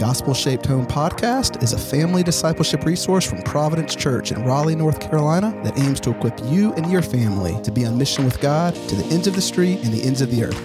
Gospel 0.00 0.32
Shaped 0.32 0.64
Home 0.64 0.86
podcast 0.86 1.62
is 1.62 1.74
a 1.74 1.78
family 1.78 2.22
discipleship 2.22 2.86
resource 2.86 3.28
from 3.28 3.42
Providence 3.42 3.94
Church 3.94 4.32
in 4.32 4.42
Raleigh, 4.44 4.74
North 4.74 4.98
Carolina 4.98 5.50
that 5.62 5.78
aims 5.78 6.00
to 6.00 6.10
equip 6.12 6.40
you 6.44 6.72
and 6.72 6.90
your 6.90 7.02
family 7.02 7.62
to 7.64 7.70
be 7.70 7.84
on 7.84 7.98
mission 7.98 8.24
with 8.24 8.40
God 8.40 8.74
to 8.88 8.94
the 8.94 9.04
ends 9.12 9.26
of 9.26 9.34
the 9.34 9.42
street 9.42 9.84
and 9.84 9.92
the 9.92 10.02
ends 10.02 10.22
of 10.22 10.30
the 10.30 10.44
earth. 10.44 10.58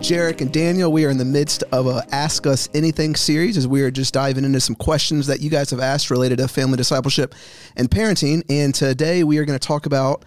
Jarek 0.00 0.42
and 0.42 0.52
Daniel, 0.52 0.92
we 0.92 1.06
are 1.06 1.08
in 1.08 1.16
the 1.16 1.24
midst 1.24 1.62
of 1.72 1.86
a 1.86 2.04
Ask 2.12 2.46
Us 2.46 2.68
Anything 2.74 3.16
series 3.16 3.56
as 3.56 3.66
we 3.66 3.80
are 3.80 3.90
just 3.90 4.12
diving 4.12 4.44
into 4.44 4.60
some 4.60 4.76
questions 4.76 5.26
that 5.28 5.40
you 5.40 5.48
guys 5.48 5.70
have 5.70 5.80
asked 5.80 6.10
related 6.10 6.36
to 6.36 6.46
family 6.46 6.76
discipleship 6.76 7.34
and 7.76 7.90
parenting. 7.90 8.44
And 8.50 8.74
today 8.74 9.24
we 9.24 9.38
are 9.38 9.46
going 9.46 9.58
to 9.58 9.66
talk 9.66 9.86
about 9.86 10.26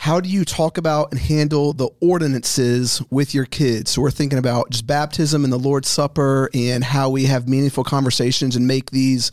how 0.00 0.20
do 0.20 0.28
you 0.28 0.44
talk 0.44 0.78
about 0.78 1.10
and 1.10 1.20
handle 1.20 1.72
the 1.72 1.88
ordinances 2.00 3.02
with 3.10 3.34
your 3.34 3.44
kids? 3.44 3.90
So 3.90 4.00
we're 4.00 4.12
thinking 4.12 4.38
about 4.38 4.70
just 4.70 4.86
baptism 4.86 5.42
and 5.42 5.52
the 5.52 5.58
Lord's 5.58 5.88
Supper 5.88 6.48
and 6.54 6.84
how 6.84 7.10
we 7.10 7.24
have 7.24 7.48
meaningful 7.48 7.82
conversations 7.82 8.54
and 8.54 8.64
make 8.64 8.92
these 8.92 9.32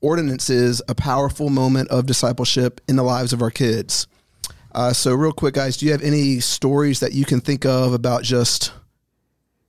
ordinances 0.00 0.80
a 0.88 0.94
powerful 0.94 1.50
moment 1.50 1.88
of 1.88 2.06
discipleship 2.06 2.80
in 2.86 2.94
the 2.94 3.02
lives 3.02 3.32
of 3.32 3.42
our 3.42 3.50
kids. 3.50 4.06
Uh, 4.70 4.92
so, 4.92 5.12
real 5.12 5.32
quick, 5.32 5.54
guys, 5.54 5.76
do 5.76 5.86
you 5.86 5.92
have 5.92 6.02
any 6.02 6.38
stories 6.38 7.00
that 7.00 7.12
you 7.12 7.24
can 7.24 7.40
think 7.40 7.66
of 7.66 7.92
about 7.92 8.22
just 8.22 8.72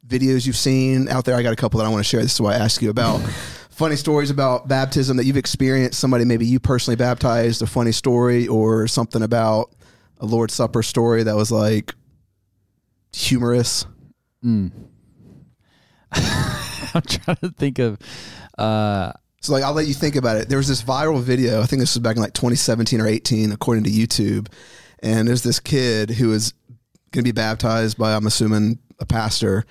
videos 0.08 0.46
you've 0.46 0.56
seen 0.56 1.10
out 1.10 1.26
there? 1.26 1.36
I 1.36 1.42
got 1.42 1.54
a 1.54 1.58
couple 1.58 1.80
that 1.80 1.88
I 1.88 1.90
want 1.90 2.06
to 2.06 2.08
share. 2.08 2.22
This 2.22 2.36
is 2.36 2.42
why 2.42 2.54
I 2.54 2.58
ask 2.58 2.80
you 2.80 2.92
about 2.92 3.22
funny 3.72 3.96
stories 3.96 4.30
about 4.30 4.68
baptism 4.68 5.18
that 5.18 5.26
you've 5.26 5.36
experienced. 5.36 6.00
Somebody 6.00 6.26
maybe 6.26 6.46
you 6.46 6.60
personally 6.60 6.96
baptized, 6.96 7.64
a 7.64 7.68
funny 7.68 7.92
story, 7.92 8.48
or 8.48 8.88
something 8.88 9.24
about 9.24 9.72
a 10.20 10.26
Lord's 10.26 10.54
Supper 10.54 10.84
story 10.84 11.24
that 11.24 11.36
was 11.36 11.52
like 11.52 11.94
humorous? 13.14 13.86
Mm. 14.44 14.72
I'm 16.12 17.02
trying 17.02 17.38
to 17.38 17.50
think 17.58 17.80
of. 17.80 18.00
Uh, 18.58 19.12
so 19.42 19.54
like 19.54 19.64
I'll 19.64 19.74
let 19.74 19.88
you 19.88 19.94
think 19.94 20.16
about 20.16 20.38
it. 20.38 20.50
There 20.50 20.58
was 20.58 20.68
this 20.68 20.82
viral 20.82 21.22
video. 21.22 21.62
I 21.62 21.66
think 21.66 21.80
this 21.80 21.96
was 21.96 22.02
back 22.02 22.16
in 22.16 22.22
like 22.22 22.34
2017 22.34 23.00
or 23.02 23.08
18, 23.08 23.52
according 23.52 23.84
to 23.86 23.90
YouTube. 23.90 24.48
And 25.00 25.28
there's 25.28 25.44
this 25.44 25.60
kid 25.60 26.10
who 26.10 26.34
is 26.34 26.54
going 27.12 27.24
to 27.24 27.28
be 27.28 27.32
baptized 27.32 27.98
by 27.98 28.14
I'm 28.14 28.26
assuming 28.26 28.80
a 29.00 29.06
pastor, 29.06 29.66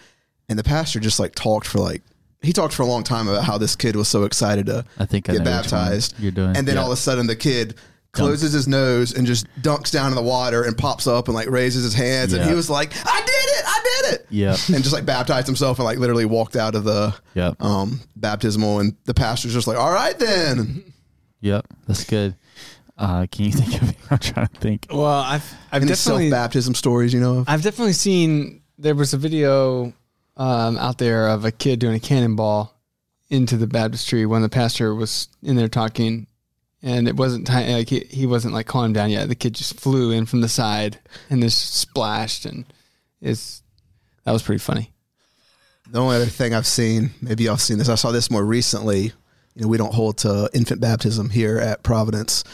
and 0.48 0.58
the 0.58 0.64
pastor 0.64 1.00
just 1.00 1.18
like 1.18 1.34
talked 1.34 1.66
for 1.66 1.78
like 1.78 2.02
he 2.42 2.52
talked 2.52 2.74
for 2.74 2.82
a 2.82 2.86
long 2.86 3.02
time 3.02 3.28
about 3.28 3.44
how 3.44 3.58
this 3.58 3.74
kid 3.74 3.96
was 3.96 4.08
so 4.08 4.24
excited 4.24 4.66
to 4.66 4.84
I 4.98 5.06
think 5.06 5.26
get 5.26 5.36
one 5.36 5.44
baptized. 5.44 6.14
You're 6.18 6.30
doing, 6.30 6.56
and 6.56 6.66
then 6.66 6.76
yeah. 6.76 6.82
all 6.82 6.92
of 6.92 6.92
a 6.92 7.00
sudden 7.00 7.26
the 7.26 7.36
kid 7.36 7.74
closes 8.16 8.52
his 8.52 8.66
nose 8.68 9.12
and 9.12 9.26
just 9.26 9.46
dunks 9.60 9.90
down 9.90 10.10
in 10.10 10.14
the 10.16 10.22
water 10.22 10.62
and 10.64 10.76
pops 10.76 11.06
up 11.06 11.28
and 11.28 11.34
like 11.34 11.48
raises 11.50 11.84
his 11.84 11.94
hands 11.94 12.32
and 12.32 12.42
Yeah. 12.42 12.48
he 12.48 12.54
was 12.54 12.68
like, 12.70 12.92
"I 13.04 13.20
did 13.20 13.28
it! 13.28 13.64
I 13.66 13.80
did 14.02 14.14
it!" 14.14 14.26
Yeah. 14.30 14.50
and 14.74 14.82
just 14.82 14.92
like 14.92 15.04
baptized 15.06 15.46
himself 15.46 15.78
and 15.78 15.84
like 15.84 15.98
literally 15.98 16.24
walked 16.24 16.56
out 16.56 16.74
of 16.74 16.84
the 16.84 17.14
Yep. 17.34 17.62
um, 17.62 18.00
baptismal 18.16 18.80
and 18.80 18.96
the 19.04 19.14
pastor's 19.14 19.52
just 19.52 19.66
like, 19.66 19.78
"All 19.78 19.92
right 19.92 20.18
then." 20.18 20.92
Yep, 21.40 21.66
that's 21.86 22.04
good. 22.04 22.34
Uh, 22.98 23.26
can 23.30 23.44
you 23.44 23.52
think 23.52 23.82
of? 23.82 23.94
I'm 24.10 24.18
trying 24.18 24.46
to 24.48 24.60
think. 24.60 24.86
Well, 24.90 25.04
I've 25.04 25.44
I've 25.70 25.82
Any 25.82 25.92
self 25.94 26.16
definitely 26.18 26.30
baptism 26.30 26.74
stories 26.74 27.12
you 27.12 27.20
know 27.20 27.38
of? 27.38 27.48
I've 27.48 27.62
definitely 27.62 27.92
seen 27.92 28.62
there 28.78 28.94
was 28.94 29.12
a 29.12 29.18
video 29.18 29.92
um, 30.38 30.78
out 30.78 30.98
there 30.98 31.28
of 31.28 31.44
a 31.44 31.50
kid 31.52 31.78
doing 31.78 31.94
a 31.94 32.00
cannonball 32.00 32.74
into 33.28 33.56
the 33.56 33.66
baptistry 33.66 34.24
when 34.24 34.40
the 34.42 34.48
pastor 34.48 34.94
was 34.94 35.28
in 35.42 35.56
there 35.56 35.68
talking, 35.68 36.26
and 36.82 37.08
it 37.08 37.16
wasn't 37.16 37.46
ti- 37.46 37.72
like 37.72 37.88
he, 37.88 38.00
he 38.10 38.26
wasn't 38.26 38.54
like 38.54 38.66
calling 38.66 38.92
down 38.92 39.10
yet. 39.10 39.28
The 39.28 39.34
kid 39.34 39.54
just 39.54 39.80
flew 39.80 40.10
in 40.10 40.26
from 40.26 40.40
the 40.40 40.48
side 40.48 40.98
and 41.30 41.42
just 41.42 41.74
splashed, 41.74 42.46
and 42.46 42.64
it's 43.20 43.62
that 44.24 44.32
was 44.32 44.42
pretty 44.42 44.58
funny. 44.58 44.92
The 45.90 46.00
only 46.00 46.16
other 46.16 46.26
thing 46.26 46.52
I've 46.52 46.66
seen, 46.66 47.10
maybe 47.22 47.44
y'all 47.44 47.56
seen 47.56 47.78
this, 47.78 47.88
I 47.88 47.94
saw 47.94 48.10
this 48.10 48.30
more 48.30 48.44
recently. 48.44 49.12
You 49.54 49.62
know, 49.62 49.68
we 49.68 49.78
don't 49.78 49.94
hold 49.94 50.18
to 50.18 50.50
infant 50.52 50.80
baptism 50.80 51.30
here 51.30 51.58
at 51.58 51.82
Providence. 51.82 52.44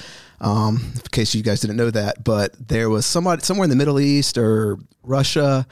Um, 0.41 0.93
in 0.95 1.01
case 1.13 1.35
you 1.35 1.43
guys 1.43 1.61
didn't 1.61 1.77
know 1.77 1.91
that, 1.91 2.25
but 2.25 2.55
there 2.69 2.91
was 2.91 3.07
somebody 3.07 3.43
somewhere 3.43 3.65
in 3.65 3.71
the 3.71 3.77
Middle 3.77 4.01
East 4.01 4.37
or 4.37 4.77
Russia, 5.03 5.67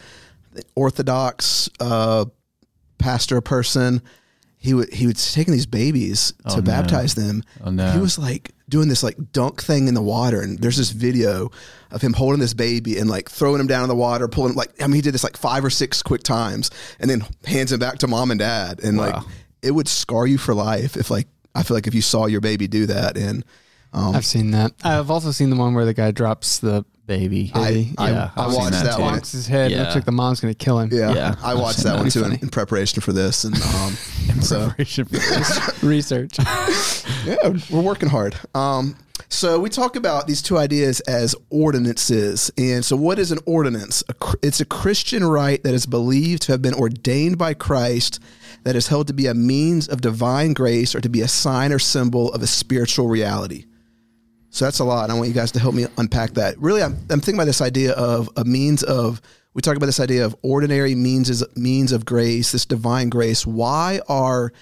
Orthodox 0.74 1.68
uh, 1.80 2.24
pastor 2.98 3.40
person. 3.40 4.00
He 4.62 4.74
would 4.74 4.92
he 4.92 5.06
was 5.06 5.32
taking 5.32 5.52
these 5.54 5.64
babies 5.66 6.34
Oh, 6.44 6.50
to 6.50 6.56
no. 6.56 6.62
baptize 6.62 7.14
them. 7.14 7.42
Oh, 7.64 7.70
no. 7.70 7.90
He 7.92 7.98
was 7.98 8.18
like 8.18 8.52
doing 8.68 8.88
this 8.88 9.02
like 9.02 9.32
dunk 9.32 9.62
thing 9.62 9.88
in 9.88 9.94
the 9.94 10.02
water, 10.02 10.42
and 10.42 10.58
there's 10.58 10.76
this 10.76 10.90
video 10.90 11.50
of 11.90 12.02
him 12.02 12.12
holding 12.12 12.40
this 12.40 12.52
baby 12.54 12.98
and 12.98 13.08
like 13.08 13.30
throwing 13.30 13.58
him 13.58 13.66
down 13.66 13.82
in 13.84 13.88
the 13.88 13.96
water, 13.96 14.28
pulling 14.28 14.50
him 14.50 14.56
like 14.56 14.70
I 14.82 14.86
mean 14.86 14.96
he 14.96 15.00
did 15.00 15.14
this 15.14 15.24
like 15.24 15.38
five 15.38 15.64
or 15.64 15.70
six 15.70 16.02
quick 16.02 16.22
times, 16.22 16.70
and 17.00 17.10
then 17.10 17.24
hands 17.46 17.72
him 17.72 17.80
back 17.80 17.98
to 18.00 18.06
mom 18.06 18.30
and 18.30 18.38
dad, 18.38 18.80
and 18.84 18.98
like 18.98 19.22
it 19.62 19.70
would 19.70 19.88
scar 19.88 20.26
you 20.26 20.36
for 20.36 20.54
life 20.54 20.94
if 20.96 21.10
like 21.10 21.26
I 21.54 21.62
feel 21.62 21.74
like 21.76 21.86
if 21.86 21.94
you 21.94 22.02
saw 22.02 22.26
your 22.26 22.42
baby 22.42 22.68
do 22.68 22.84
that, 22.86 23.16
and 23.16 23.44
um, 23.92 24.14
I've 24.14 24.24
seen 24.26 24.52
that. 24.52 24.72
I've 24.84 25.10
also 25.10 25.30
seen 25.32 25.50
the 25.50 25.56
one 25.56 25.74
where 25.74 25.84
the 25.84 25.94
guy 25.94 26.10
drops 26.10 26.58
the 26.58 26.84
Baby. 27.06 27.50
I- 27.56 27.92
I- 27.98 28.10
yeah, 28.10 28.30
I 28.36 28.44
I've 28.44 28.54
watched 28.54 28.70
that 28.84 29.00
one. 29.00 29.18
bonks 29.18 29.32
his 29.32 29.48
head. 29.48 29.72
Yeah. 29.72 29.82
looks 29.82 29.96
like 29.96 30.04
the 30.04 30.12
mom's 30.12 30.38
going 30.38 30.54
to 30.54 30.64
kill 30.64 30.78
him. 30.78 30.90
yeah, 30.92 31.12
Yeah, 31.12 31.34
I 31.42 31.54
watched 31.56 31.78
that 31.78 31.94
that. 31.94 31.98
one 31.98 32.08
too 32.08 32.22
in, 32.22 32.34
in 32.34 32.50
preparation 32.50 33.00
for 33.00 33.12
this, 33.12 33.42
and 33.42 33.56
um, 33.56 33.92
so 34.42 34.66
Preparation 34.68 35.06
for 35.06 35.12
this. 35.14 35.82
Research. 35.82 36.38
yeah, 37.24 37.36
we're 37.68 37.80
working 37.80 38.08
hard. 38.08 38.36
Um, 38.54 38.94
so 39.28 39.58
we 39.58 39.70
talk 39.70 39.96
about 39.96 40.28
these 40.28 40.40
two 40.40 40.56
ideas 40.56 41.00
as 41.00 41.34
ordinances, 41.50 42.50
and 42.56 42.84
so 42.84 42.94
what 42.96 43.18
is 43.18 43.32
an 43.32 43.38
ordinance? 43.46 44.04
A, 44.08 44.14
it's 44.42 44.60
a 44.60 44.64
Christian 44.64 45.24
rite 45.24 45.64
that 45.64 45.74
is 45.74 45.86
believed 45.86 46.42
to 46.42 46.52
have 46.52 46.62
been 46.62 46.74
ordained 46.74 47.38
by 47.38 47.54
Christ, 47.54 48.20
that 48.64 48.76
is 48.76 48.88
held 48.88 49.06
to 49.08 49.12
be 49.14 49.26
a 49.26 49.34
means 49.34 49.88
of 49.88 50.00
divine 50.00 50.52
grace 50.52 50.94
or 50.94 51.00
to 51.00 51.08
be 51.08 51.22
a 51.22 51.28
sign 51.28 51.72
or 51.72 51.78
symbol 51.78 52.32
of 52.32 52.42
a 52.42 52.46
spiritual 52.46 53.08
reality. 53.08 53.64
So 54.50 54.64
that's 54.64 54.80
a 54.80 54.84
lot. 54.84 55.04
and 55.04 55.12
I 55.12 55.14
want 55.14 55.28
you 55.28 55.34
guys 55.34 55.52
to 55.52 55.60
help 55.60 55.74
me 55.74 55.86
unpack 55.96 56.32
that. 56.32 56.58
Really, 56.58 56.82
I'm, 56.82 56.94
I'm 57.08 57.20
thinking 57.20 57.36
about 57.36 57.44
this 57.44 57.60
idea 57.60 57.92
of 57.92 58.28
a 58.36 58.44
means 58.44 58.82
of. 58.82 59.20
We 59.52 59.62
talk 59.62 59.76
about 59.76 59.86
this 59.86 59.98
idea 59.98 60.24
of 60.24 60.36
ordinary 60.42 60.94
means 60.94 61.28
as 61.28 61.44
means 61.56 61.90
of 61.90 62.04
grace, 62.04 62.52
this 62.52 62.64
divine 62.64 63.08
grace. 63.08 63.44
Why 63.44 64.00
are 64.08 64.52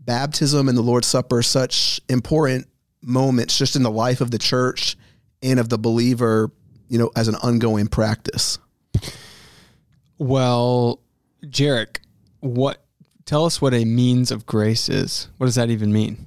baptism 0.00 0.68
and 0.68 0.78
the 0.78 0.82
Lord's 0.82 1.06
Supper 1.06 1.42
such 1.42 2.00
important 2.08 2.66
moments 3.02 3.58
just 3.58 3.76
in 3.76 3.82
the 3.82 3.90
life 3.90 4.22
of 4.22 4.30
the 4.30 4.38
church 4.38 4.96
and 5.42 5.60
of 5.60 5.68
the 5.68 5.78
believer? 5.78 6.50
You 6.88 6.98
know, 6.98 7.10
as 7.14 7.28
an 7.28 7.34
ongoing 7.36 7.88
practice. 7.88 8.58
Well, 10.18 11.00
Jarek, 11.44 11.98
what? 12.40 12.82
Tell 13.26 13.44
us 13.44 13.60
what 13.60 13.74
a 13.74 13.84
means 13.84 14.30
of 14.30 14.46
grace 14.46 14.88
is. 14.88 15.28
What 15.36 15.46
does 15.46 15.56
that 15.56 15.68
even 15.68 15.92
mean? 15.92 16.26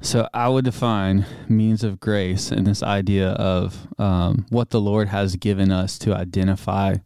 So 0.00 0.28
I 0.32 0.48
would 0.48 0.64
define 0.64 1.26
means 1.48 1.82
of 1.82 2.00
grace 2.00 2.50
and 2.50 2.66
this 2.66 2.82
idea 2.82 3.30
of 3.30 3.88
um, 3.98 4.46
what 4.50 4.70
the 4.70 4.80
Lord 4.80 5.08
has 5.08 5.36
given 5.36 5.72
us 5.72 5.98
to 6.00 6.14
identify 6.14 6.96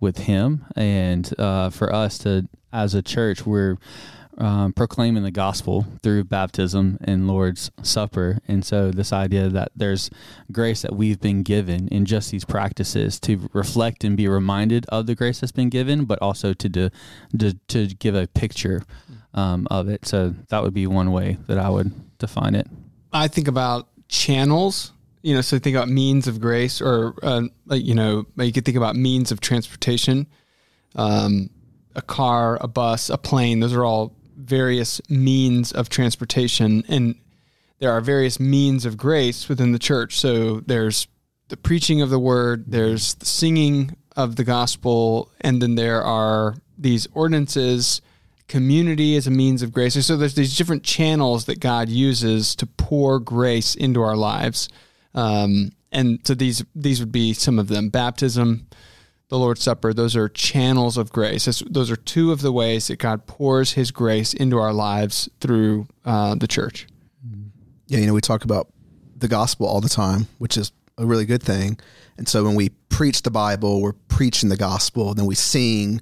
with 0.00 0.18
Him, 0.18 0.64
and 0.76 1.28
uh, 1.38 1.70
for 1.70 1.92
us 1.92 2.18
to, 2.18 2.48
as 2.72 2.94
a 2.94 3.02
church, 3.02 3.44
we're 3.44 3.76
um, 4.38 4.72
proclaiming 4.72 5.24
the 5.24 5.32
gospel 5.32 5.86
through 6.02 6.22
baptism 6.24 6.98
and 7.00 7.26
Lord's 7.26 7.72
Supper, 7.82 8.38
and 8.46 8.64
so 8.64 8.92
this 8.92 9.12
idea 9.12 9.48
that 9.48 9.72
there's 9.74 10.08
grace 10.52 10.82
that 10.82 10.94
we've 10.94 11.20
been 11.20 11.42
given 11.42 11.88
in 11.88 12.04
just 12.04 12.30
these 12.30 12.44
practices 12.44 13.18
to 13.20 13.50
reflect 13.52 14.04
and 14.04 14.16
be 14.16 14.28
reminded 14.28 14.86
of 14.86 15.06
the 15.06 15.16
grace 15.16 15.40
that's 15.40 15.52
been 15.52 15.68
given, 15.68 16.04
but 16.04 16.20
also 16.22 16.52
to 16.54 16.68
do, 16.68 16.90
to, 17.36 17.54
to 17.66 17.88
give 17.88 18.14
a 18.14 18.28
picture 18.28 18.84
um, 19.34 19.66
of 19.70 19.88
it. 19.88 20.06
So 20.06 20.34
that 20.48 20.62
would 20.62 20.74
be 20.74 20.86
one 20.86 21.10
way 21.10 21.38
that 21.48 21.58
I 21.58 21.68
would 21.68 21.92
define 22.18 22.54
it. 22.54 22.66
I 23.12 23.28
think 23.28 23.48
about 23.48 23.88
channels. 24.08 24.92
You 25.22 25.34
know, 25.34 25.40
so 25.40 25.58
think 25.58 25.74
about 25.76 25.88
means 25.88 26.28
of 26.28 26.40
grace, 26.40 26.80
or 26.80 27.14
uh, 27.22 27.42
you 27.70 27.94
know, 27.94 28.26
you 28.36 28.52
could 28.52 28.64
think 28.64 28.76
about 28.76 28.94
means 28.94 29.32
of 29.32 29.40
transportation. 29.40 30.26
Um, 30.94 31.50
a 31.96 32.02
car, 32.02 32.56
a 32.60 32.68
bus, 32.68 33.10
a 33.10 33.18
plane. 33.18 33.60
Those 33.60 33.74
are 33.74 33.84
all 33.84 34.14
various 34.36 35.00
means 35.10 35.72
of 35.72 35.88
transportation, 35.88 36.84
and 36.88 37.16
there 37.80 37.90
are 37.90 38.00
various 38.00 38.38
means 38.38 38.86
of 38.86 38.96
grace 38.96 39.48
within 39.48 39.72
the 39.72 39.78
church. 39.78 40.18
So 40.18 40.60
there's 40.60 41.08
the 41.48 41.56
preaching 41.56 42.00
of 42.00 42.10
the 42.10 42.18
word, 42.18 42.66
there's 42.68 43.14
the 43.14 43.26
singing 43.26 43.96
of 44.16 44.36
the 44.36 44.44
gospel, 44.44 45.32
and 45.40 45.60
then 45.60 45.74
there 45.74 46.02
are 46.02 46.56
these 46.76 47.08
ordinances. 47.12 48.00
Community 48.48 49.14
is 49.14 49.26
a 49.26 49.30
means 49.30 49.62
of 49.62 49.72
grace. 49.72 50.04
So 50.04 50.16
there's 50.16 50.34
these 50.34 50.56
different 50.56 50.82
channels 50.82 51.44
that 51.44 51.60
God 51.60 51.88
uses 51.88 52.56
to 52.56 52.66
pour 52.66 53.20
grace 53.20 53.74
into 53.74 54.00
our 54.02 54.16
lives. 54.16 54.68
Um, 55.14 55.72
and 55.92 56.20
so 56.24 56.34
these 56.34 56.64
these 56.74 57.00
would 57.00 57.12
be 57.12 57.32
some 57.32 57.58
of 57.58 57.68
them: 57.68 57.88
baptism, 57.90 58.66
the 59.28 59.38
Lord's 59.38 59.62
Supper. 59.62 59.92
Those 59.92 60.16
are 60.16 60.28
channels 60.28 60.96
of 60.96 61.12
grace. 61.12 61.62
Those 61.68 61.90
are 61.90 61.96
two 61.96 62.32
of 62.32 62.40
the 62.40 62.52
ways 62.52 62.88
that 62.88 62.98
God 62.98 63.26
pours 63.26 63.72
His 63.72 63.90
grace 63.90 64.34
into 64.34 64.58
our 64.58 64.72
lives 64.72 65.28
through 65.40 65.86
uh, 66.04 66.34
the 66.34 66.46
church. 66.48 66.86
Yeah, 67.86 68.00
you 68.00 68.06
know, 68.06 68.14
we 68.14 68.20
talk 68.20 68.44
about 68.44 68.68
the 69.16 69.28
gospel 69.28 69.66
all 69.66 69.80
the 69.80 69.88
time, 69.88 70.26
which 70.38 70.56
is 70.56 70.72
a 70.98 71.06
really 71.06 71.24
good 71.24 71.42
thing. 71.42 71.78
And 72.18 72.28
so 72.28 72.44
when 72.44 72.54
we 72.54 72.70
preach 72.88 73.22
the 73.22 73.30
Bible, 73.30 73.80
we're 73.80 73.92
preaching 73.92 74.48
the 74.48 74.56
gospel, 74.56 75.14
then 75.14 75.26
we 75.26 75.34
sing 75.34 76.00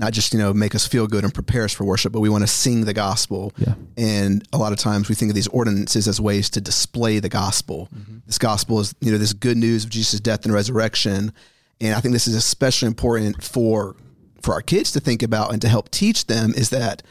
not 0.00 0.14
just 0.14 0.32
you 0.32 0.38
know 0.38 0.52
make 0.54 0.74
us 0.74 0.88
feel 0.88 1.06
good 1.06 1.24
and 1.24 1.32
prepare 1.32 1.64
us 1.64 1.72
for 1.72 1.84
worship, 1.84 2.10
but 2.12 2.20
we 2.20 2.30
want 2.30 2.42
to 2.42 2.48
sing 2.48 2.86
the 2.86 2.94
gospel. 2.94 3.52
Yeah. 3.58 3.74
And 3.98 4.42
a 4.52 4.58
lot 4.58 4.72
of 4.72 4.78
times 4.78 5.10
we 5.10 5.14
think 5.14 5.30
of 5.30 5.34
these 5.34 5.48
ordinances 5.48 6.08
as 6.08 6.20
ways 6.20 6.48
to 6.50 6.60
display 6.60 7.18
the 7.18 7.28
gospel. 7.28 7.88
Mm-hmm. 7.94 8.18
This 8.26 8.38
gospel 8.38 8.80
is 8.80 8.94
you 9.00 9.12
know 9.12 9.18
this 9.18 9.34
good 9.34 9.58
news 9.58 9.84
of 9.84 9.90
Jesus' 9.90 10.18
death 10.18 10.44
and 10.44 10.54
resurrection, 10.54 11.32
and 11.80 11.94
I 11.94 12.00
think 12.00 12.12
this 12.12 12.26
is 12.26 12.34
especially 12.34 12.88
important 12.88 13.44
for 13.44 13.94
for 14.40 14.54
our 14.54 14.62
kids 14.62 14.90
to 14.92 15.00
think 15.00 15.22
about 15.22 15.52
and 15.52 15.60
to 15.60 15.68
help 15.68 15.90
teach 15.90 16.26
them 16.26 16.54
is 16.56 16.70
that 16.70 17.02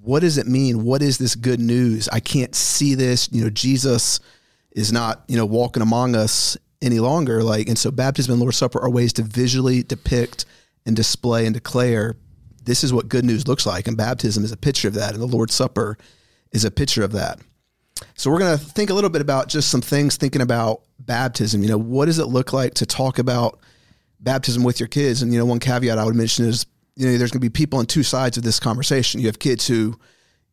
what 0.00 0.20
does 0.20 0.38
it 0.38 0.46
mean? 0.46 0.82
What 0.82 1.02
is 1.02 1.18
this 1.18 1.34
good 1.34 1.60
news? 1.60 2.08
I 2.08 2.20
can't 2.20 2.54
see 2.54 2.94
this. 2.94 3.28
You 3.30 3.44
know, 3.44 3.50
Jesus 3.50 4.18
is 4.72 4.90
not 4.90 5.24
you 5.28 5.36
know 5.36 5.44
walking 5.44 5.82
among 5.82 6.16
us 6.16 6.56
any 6.80 7.00
longer. 7.00 7.42
Like, 7.42 7.68
and 7.68 7.78
so 7.78 7.90
baptism 7.90 8.32
and 8.32 8.40
Lord's 8.40 8.56
Supper 8.56 8.80
are 8.80 8.88
ways 8.88 9.12
to 9.14 9.22
visually 9.22 9.82
depict 9.82 10.46
and 10.86 10.96
display 10.96 11.44
and 11.44 11.52
declare 11.52 12.16
this 12.70 12.84
is 12.84 12.92
what 12.92 13.08
good 13.08 13.24
news 13.24 13.48
looks 13.48 13.66
like. 13.66 13.88
And 13.88 13.96
baptism 13.96 14.44
is 14.44 14.52
a 14.52 14.56
picture 14.56 14.86
of 14.86 14.94
that. 14.94 15.12
And 15.12 15.20
the 15.20 15.26
Lord's 15.26 15.54
Supper 15.54 15.98
is 16.52 16.64
a 16.64 16.70
picture 16.70 17.02
of 17.02 17.10
that. 17.12 17.40
So 18.14 18.30
we're 18.30 18.38
going 18.38 18.56
to 18.56 18.64
think 18.64 18.90
a 18.90 18.94
little 18.94 19.10
bit 19.10 19.20
about 19.20 19.48
just 19.48 19.70
some 19.70 19.80
things 19.80 20.16
thinking 20.16 20.40
about 20.40 20.82
baptism. 21.00 21.62
You 21.62 21.68
know, 21.68 21.78
what 21.78 22.06
does 22.06 22.20
it 22.20 22.26
look 22.26 22.52
like 22.52 22.74
to 22.74 22.86
talk 22.86 23.18
about 23.18 23.58
baptism 24.20 24.62
with 24.62 24.78
your 24.78 24.86
kids? 24.86 25.20
And, 25.20 25.32
you 25.32 25.38
know, 25.40 25.44
one 25.44 25.58
caveat 25.58 25.98
I 25.98 26.04
would 26.04 26.14
mention 26.14 26.46
is, 26.46 26.64
you 26.94 27.06
know, 27.06 27.18
there's 27.18 27.32
going 27.32 27.40
to 27.40 27.44
be 27.44 27.50
people 27.50 27.80
on 27.80 27.86
two 27.86 28.04
sides 28.04 28.36
of 28.36 28.44
this 28.44 28.60
conversation. 28.60 29.20
You 29.20 29.26
have 29.26 29.40
kids 29.40 29.66
who 29.66 29.98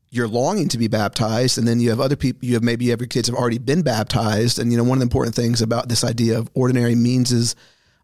you're 0.10 0.28
longing 0.28 0.70
to 0.70 0.80
be 0.80 0.88
baptized, 0.88 1.60
and 1.60 1.68
then 1.68 1.80
you 1.80 1.92
have 1.92 2.00
other 2.00 2.16
people, 2.16 2.48
you 2.48 2.56
have 2.56 2.64
maybe 2.64 2.86
you 2.86 2.92
have 2.92 3.02
your 3.02 3.08
kids 3.08 3.28
have 3.28 3.38
already 3.38 3.60
been 3.60 3.84
baptized. 3.84 4.58
And, 4.58 4.72
you 4.72 4.78
know, 4.78 4.84
one 4.84 4.98
of 4.98 5.02
the 5.02 5.06
important 5.06 5.36
things 5.36 5.62
about 5.62 5.88
this 5.88 6.04
idea 6.04 6.40
of 6.40 6.50
ordinary 6.56 6.96
means 6.96 7.32
is 7.32 7.56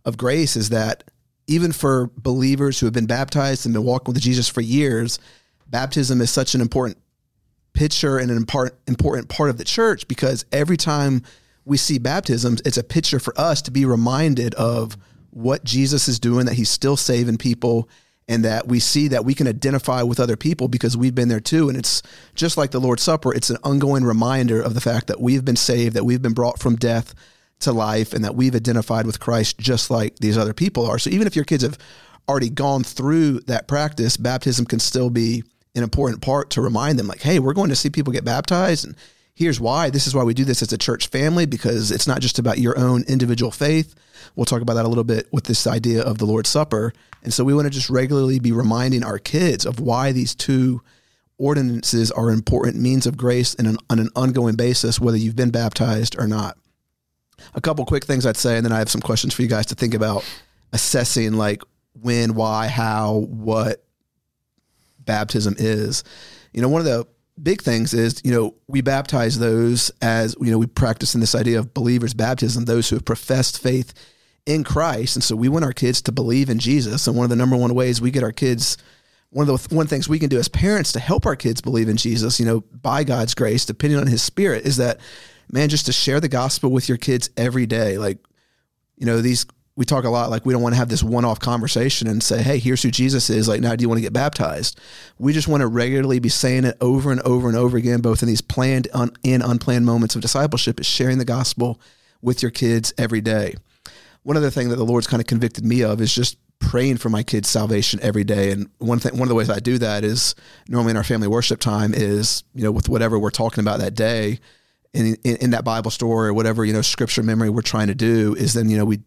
of 0.05 0.17
grace 0.17 0.55
is 0.55 0.69
that 0.69 1.03
even 1.53 1.71
for 1.71 2.09
believers 2.17 2.79
who 2.79 2.87
have 2.87 2.93
been 2.93 3.05
baptized 3.05 3.65
and 3.65 3.73
been 3.73 3.83
walking 3.83 4.13
with 4.13 4.23
Jesus 4.23 4.49
for 4.49 4.61
years, 4.61 5.19
baptism 5.67 6.19
is 6.19 6.31
such 6.31 6.55
an 6.55 6.61
important 6.61 6.97
picture 7.73 8.17
and 8.17 8.31
an 8.31 8.37
important 8.37 9.29
part 9.29 9.49
of 9.49 9.57
the 9.57 9.63
church 9.63 10.07
because 10.07 10.45
every 10.51 10.77
time 10.77 11.21
we 11.65 11.77
see 11.77 11.99
baptisms, 11.99 12.61
it's 12.65 12.77
a 12.77 12.83
picture 12.83 13.19
for 13.19 13.39
us 13.39 13.61
to 13.61 13.71
be 13.71 13.85
reminded 13.85 14.55
of 14.55 14.97
what 15.29 15.63
Jesus 15.63 16.07
is 16.07 16.19
doing, 16.19 16.45
that 16.45 16.55
he's 16.55 16.69
still 16.69 16.97
saving 16.97 17.37
people, 17.37 17.87
and 18.27 18.43
that 18.45 18.67
we 18.67 18.79
see 18.79 19.07
that 19.09 19.25
we 19.25 19.33
can 19.33 19.47
identify 19.47 20.01
with 20.01 20.19
other 20.19 20.37
people 20.37 20.67
because 20.67 20.97
we've 20.97 21.15
been 21.15 21.29
there 21.29 21.39
too. 21.39 21.69
And 21.69 21.77
it's 21.77 22.01
just 22.35 22.57
like 22.57 22.71
the 22.71 22.81
Lord's 22.81 23.03
Supper, 23.03 23.33
it's 23.33 23.49
an 23.49 23.57
ongoing 23.63 24.03
reminder 24.03 24.61
of 24.61 24.73
the 24.73 24.81
fact 24.81 25.07
that 25.07 25.21
we've 25.21 25.45
been 25.45 25.55
saved, 25.55 25.95
that 25.95 26.05
we've 26.05 26.21
been 26.21 26.33
brought 26.33 26.59
from 26.59 26.75
death 26.75 27.13
to 27.63 27.71
life 27.71 28.13
and 28.13 28.23
that 28.23 28.35
we've 28.35 28.55
identified 28.55 29.05
with 29.05 29.19
Christ 29.19 29.57
just 29.57 29.91
like 29.91 30.17
these 30.17 30.37
other 30.37 30.53
people 30.53 30.85
are. 30.85 30.99
So 30.99 31.09
even 31.09 31.27
if 31.27 31.35
your 31.35 31.45
kids 31.45 31.63
have 31.63 31.77
already 32.27 32.49
gone 32.49 32.83
through 32.83 33.41
that 33.41 33.67
practice, 33.67 34.17
baptism 34.17 34.65
can 34.65 34.79
still 34.79 35.09
be 35.09 35.43
an 35.75 35.83
important 35.83 36.21
part 36.21 36.51
to 36.51 36.61
remind 36.61 36.99
them 36.99 37.07
like, 37.07 37.21
hey, 37.21 37.39
we're 37.39 37.53
going 37.53 37.69
to 37.69 37.75
see 37.75 37.89
people 37.89 38.13
get 38.13 38.23
baptized 38.23 38.85
and 38.85 38.95
here's 39.35 39.59
why. 39.59 39.89
This 39.89 40.07
is 40.07 40.13
why 40.13 40.23
we 40.23 40.33
do 40.33 40.45
this 40.45 40.61
as 40.61 40.71
a 40.71 40.77
church 40.77 41.07
family 41.07 41.45
because 41.45 41.91
it's 41.91 42.07
not 42.07 42.21
just 42.21 42.39
about 42.39 42.59
your 42.59 42.77
own 42.77 43.03
individual 43.07 43.51
faith. 43.51 43.95
We'll 44.35 44.45
talk 44.45 44.61
about 44.61 44.75
that 44.75 44.85
a 44.85 44.89
little 44.89 45.03
bit 45.03 45.27
with 45.31 45.45
this 45.45 45.65
idea 45.67 46.01
of 46.01 46.17
the 46.17 46.25
Lord's 46.25 46.49
Supper. 46.49 46.93
And 47.23 47.33
so 47.33 47.43
we 47.43 47.53
want 47.53 47.65
to 47.65 47.71
just 47.71 47.89
regularly 47.89 48.39
be 48.39 48.51
reminding 48.51 49.03
our 49.03 49.19
kids 49.19 49.65
of 49.65 49.79
why 49.79 50.11
these 50.11 50.35
two 50.35 50.81
ordinances 51.37 52.11
are 52.11 52.29
important 52.29 52.75
means 52.75 53.07
of 53.07 53.17
grace 53.17 53.55
and 53.55 53.77
on 53.89 53.99
an 53.99 54.09
ongoing 54.15 54.55
basis, 54.55 54.99
whether 54.99 55.17
you've 55.17 55.35
been 55.35 55.49
baptized 55.49 56.17
or 56.17 56.27
not 56.27 56.57
a 57.53 57.61
couple 57.61 57.85
quick 57.85 58.05
things 58.05 58.25
I'd 58.25 58.37
say, 58.37 58.57
and 58.57 58.65
then 58.65 58.71
I 58.71 58.79
have 58.79 58.89
some 58.89 59.01
questions 59.01 59.33
for 59.33 59.41
you 59.41 59.47
guys 59.47 59.67
to 59.67 59.75
think 59.75 59.93
about 59.93 60.23
assessing 60.71 61.33
like 61.33 61.61
when, 62.01 62.35
why, 62.35 62.67
how, 62.67 63.25
what 63.29 63.83
baptism 64.99 65.55
is. 65.57 66.03
You 66.53 66.61
know, 66.61 66.69
one 66.69 66.81
of 66.81 66.85
the 66.85 67.05
big 67.41 67.61
things 67.61 67.93
is, 67.93 68.21
you 68.23 68.31
know, 68.31 68.55
we 68.67 68.81
baptize 68.81 69.39
those 69.39 69.91
as, 70.01 70.35
you 70.39 70.51
know, 70.51 70.57
we 70.57 70.67
practice 70.67 71.15
in 71.15 71.21
this 71.21 71.35
idea 71.35 71.59
of 71.59 71.73
believers' 71.73 72.13
baptism, 72.13 72.65
those 72.65 72.89
who 72.89 72.95
have 72.95 73.05
professed 73.05 73.61
faith 73.61 73.93
in 74.45 74.63
Christ. 74.63 75.15
And 75.15 75.23
so 75.23 75.35
we 75.35 75.49
want 75.49 75.65
our 75.65 75.73
kids 75.73 76.01
to 76.03 76.11
believe 76.11 76.49
in 76.49 76.59
Jesus. 76.59 77.07
And 77.07 77.15
one 77.15 77.23
of 77.23 77.29
the 77.29 77.35
number 77.35 77.55
one 77.55 77.73
ways 77.73 78.01
we 78.01 78.11
get 78.11 78.23
our 78.23 78.31
kids, 78.31 78.77
one 79.29 79.47
of 79.49 79.69
the 79.69 79.75
one 79.75 79.87
things 79.87 80.09
we 80.09 80.19
can 80.19 80.29
do 80.29 80.37
as 80.37 80.47
parents 80.47 80.91
to 80.91 80.99
help 80.99 81.25
our 81.25 81.35
kids 81.35 81.61
believe 81.61 81.89
in 81.89 81.97
Jesus, 81.97 82.39
you 82.39 82.45
know, 82.45 82.61
by 82.61 83.03
God's 83.03 83.33
grace, 83.33 83.65
depending 83.65 83.99
on 83.99 84.07
his 84.07 84.21
spirit, 84.21 84.65
is 84.65 84.77
that 84.77 84.99
man, 85.53 85.69
just 85.69 85.85
to 85.85 85.93
share 85.93 86.19
the 86.19 86.27
gospel 86.27 86.71
with 86.71 86.89
your 86.89 86.97
kids 86.97 87.29
every 87.37 87.67
day. 87.67 87.99
Like, 87.99 88.17
you 88.97 89.05
know, 89.05 89.21
these, 89.21 89.45
we 89.75 89.85
talk 89.85 90.03
a 90.03 90.09
lot 90.09 90.31
like 90.31 90.47
we 90.47 90.51
don't 90.51 90.63
want 90.63 90.73
to 90.73 90.79
have 90.79 90.89
this 90.89 91.03
one 91.03 91.25
off 91.25 91.39
conversation 91.39 92.07
and 92.07 92.23
say, 92.23 92.41
hey, 92.41 92.57
here's 92.57 92.81
who 92.81 92.89
Jesus 92.89 93.29
is. 93.29 93.47
Like, 93.47 93.61
now 93.61 93.75
do 93.75 93.83
you 93.83 93.87
want 93.87 93.99
to 93.99 94.01
get 94.01 94.13
baptized? 94.13 94.79
We 95.19 95.31
just 95.31 95.47
want 95.47 95.61
to 95.61 95.67
regularly 95.67 96.17
be 96.17 96.29
saying 96.29 96.65
it 96.65 96.75
over 96.81 97.11
and 97.11 97.21
over 97.21 97.47
and 97.47 97.55
over 97.55 97.77
again, 97.77 98.01
both 98.01 98.23
in 98.23 98.27
these 98.27 98.41
planned 98.41 98.87
and 98.95 99.13
unplanned 99.23 99.85
moments 99.85 100.15
of 100.15 100.23
discipleship, 100.23 100.79
is 100.79 100.87
sharing 100.87 101.19
the 101.19 101.25
gospel 101.25 101.79
with 102.23 102.41
your 102.41 102.51
kids 102.51 102.91
every 102.97 103.21
day. 103.21 103.53
One 104.23 104.37
other 104.37 104.49
thing 104.49 104.69
that 104.69 104.77
the 104.77 104.85
Lord's 104.85 105.07
kind 105.07 105.21
of 105.21 105.27
convicted 105.27 105.65
me 105.65 105.83
of 105.83 106.01
is 106.01 106.15
just 106.15 106.37
praying 106.57 106.97
for 106.97 107.09
my 107.09 107.21
kids' 107.21 107.49
salvation 107.49 107.99
every 108.01 108.23
day. 108.23 108.51
And 108.51 108.69
one 108.79 108.97
thing, 108.97 109.13
one 109.13 109.23
of 109.23 109.29
the 109.29 109.35
ways 109.35 109.51
I 109.51 109.59
do 109.59 109.77
that 109.77 110.03
is 110.03 110.33
normally 110.67 110.91
in 110.91 110.97
our 110.97 111.03
family 111.03 111.27
worship 111.27 111.59
time 111.59 111.93
is, 111.93 112.43
you 112.55 112.63
know, 112.63 112.71
with 112.71 112.89
whatever 112.89 113.19
we're 113.19 113.29
talking 113.29 113.61
about 113.61 113.79
that 113.79 113.93
day, 113.93 114.39
in, 114.93 115.15
in, 115.23 115.37
in 115.37 115.49
that 115.51 115.63
Bible 115.63 115.91
story 115.91 116.29
or 116.29 116.33
whatever, 116.33 116.63
you 116.63 116.73
know, 116.73 116.81
scripture 116.81 117.23
memory 117.23 117.49
we're 117.49 117.61
trying 117.61 117.87
to 117.87 117.95
do 117.95 118.35
is 118.35 118.53
then, 118.53 118.69
you 118.69 118.77
know, 118.77 118.85
we 118.85 118.99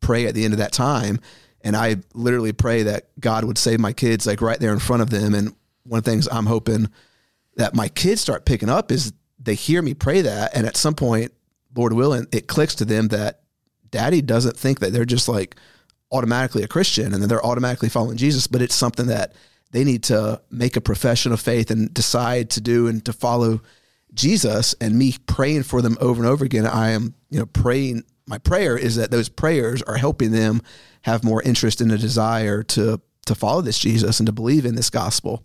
pray 0.00 0.26
at 0.26 0.34
the 0.34 0.44
end 0.44 0.54
of 0.54 0.58
that 0.58 0.72
time. 0.72 1.20
And 1.62 1.76
I 1.76 1.96
literally 2.14 2.52
pray 2.52 2.84
that 2.84 3.08
God 3.18 3.44
would 3.44 3.58
save 3.58 3.80
my 3.80 3.92
kids 3.92 4.26
like 4.26 4.40
right 4.40 4.58
there 4.58 4.72
in 4.72 4.78
front 4.78 5.02
of 5.02 5.10
them. 5.10 5.34
And 5.34 5.54
one 5.84 5.98
of 5.98 6.04
the 6.04 6.10
things 6.10 6.28
I'm 6.30 6.46
hoping 6.46 6.90
that 7.56 7.74
my 7.74 7.88
kids 7.88 8.20
start 8.20 8.44
picking 8.44 8.68
up 8.68 8.92
is 8.92 9.12
they 9.38 9.54
hear 9.54 9.82
me 9.82 9.94
pray 9.94 10.20
that. 10.22 10.56
And 10.56 10.66
at 10.66 10.76
some 10.76 10.94
point, 10.94 11.32
Lord 11.74 11.92
willing, 11.92 12.26
it 12.32 12.46
clicks 12.46 12.74
to 12.76 12.84
them 12.84 13.08
that 13.08 13.40
daddy 13.90 14.22
doesn't 14.22 14.56
think 14.56 14.80
that 14.80 14.92
they're 14.92 15.04
just 15.04 15.28
like 15.28 15.56
automatically 16.10 16.62
a 16.62 16.68
Christian 16.68 17.12
and 17.12 17.22
that 17.22 17.26
they're 17.28 17.44
automatically 17.44 17.88
following 17.88 18.16
Jesus, 18.16 18.46
but 18.46 18.62
it's 18.62 18.74
something 18.74 19.06
that 19.06 19.34
they 19.70 19.84
need 19.84 20.02
to 20.04 20.40
make 20.50 20.76
a 20.76 20.80
profession 20.80 21.32
of 21.32 21.40
faith 21.40 21.70
and 21.70 21.92
decide 21.92 22.50
to 22.50 22.60
do 22.60 22.86
and 22.86 23.04
to 23.04 23.12
follow 23.12 23.60
Jesus 24.14 24.74
and 24.80 24.98
me 24.98 25.14
praying 25.26 25.64
for 25.64 25.82
them 25.82 25.96
over 26.00 26.22
and 26.22 26.30
over 26.30 26.44
again, 26.44 26.66
I 26.66 26.90
am, 26.90 27.14
you 27.30 27.38
know, 27.38 27.46
praying. 27.46 28.04
My 28.26 28.38
prayer 28.38 28.76
is 28.76 28.96
that 28.96 29.10
those 29.10 29.28
prayers 29.28 29.82
are 29.82 29.96
helping 29.96 30.32
them 30.32 30.62
have 31.02 31.24
more 31.24 31.42
interest 31.42 31.80
and 31.80 31.92
a 31.92 31.98
desire 31.98 32.62
to 32.62 33.00
to 33.26 33.34
follow 33.34 33.60
this 33.60 33.78
Jesus 33.78 34.20
and 34.20 34.26
to 34.26 34.32
believe 34.32 34.64
in 34.64 34.74
this 34.74 34.90
gospel. 34.90 35.44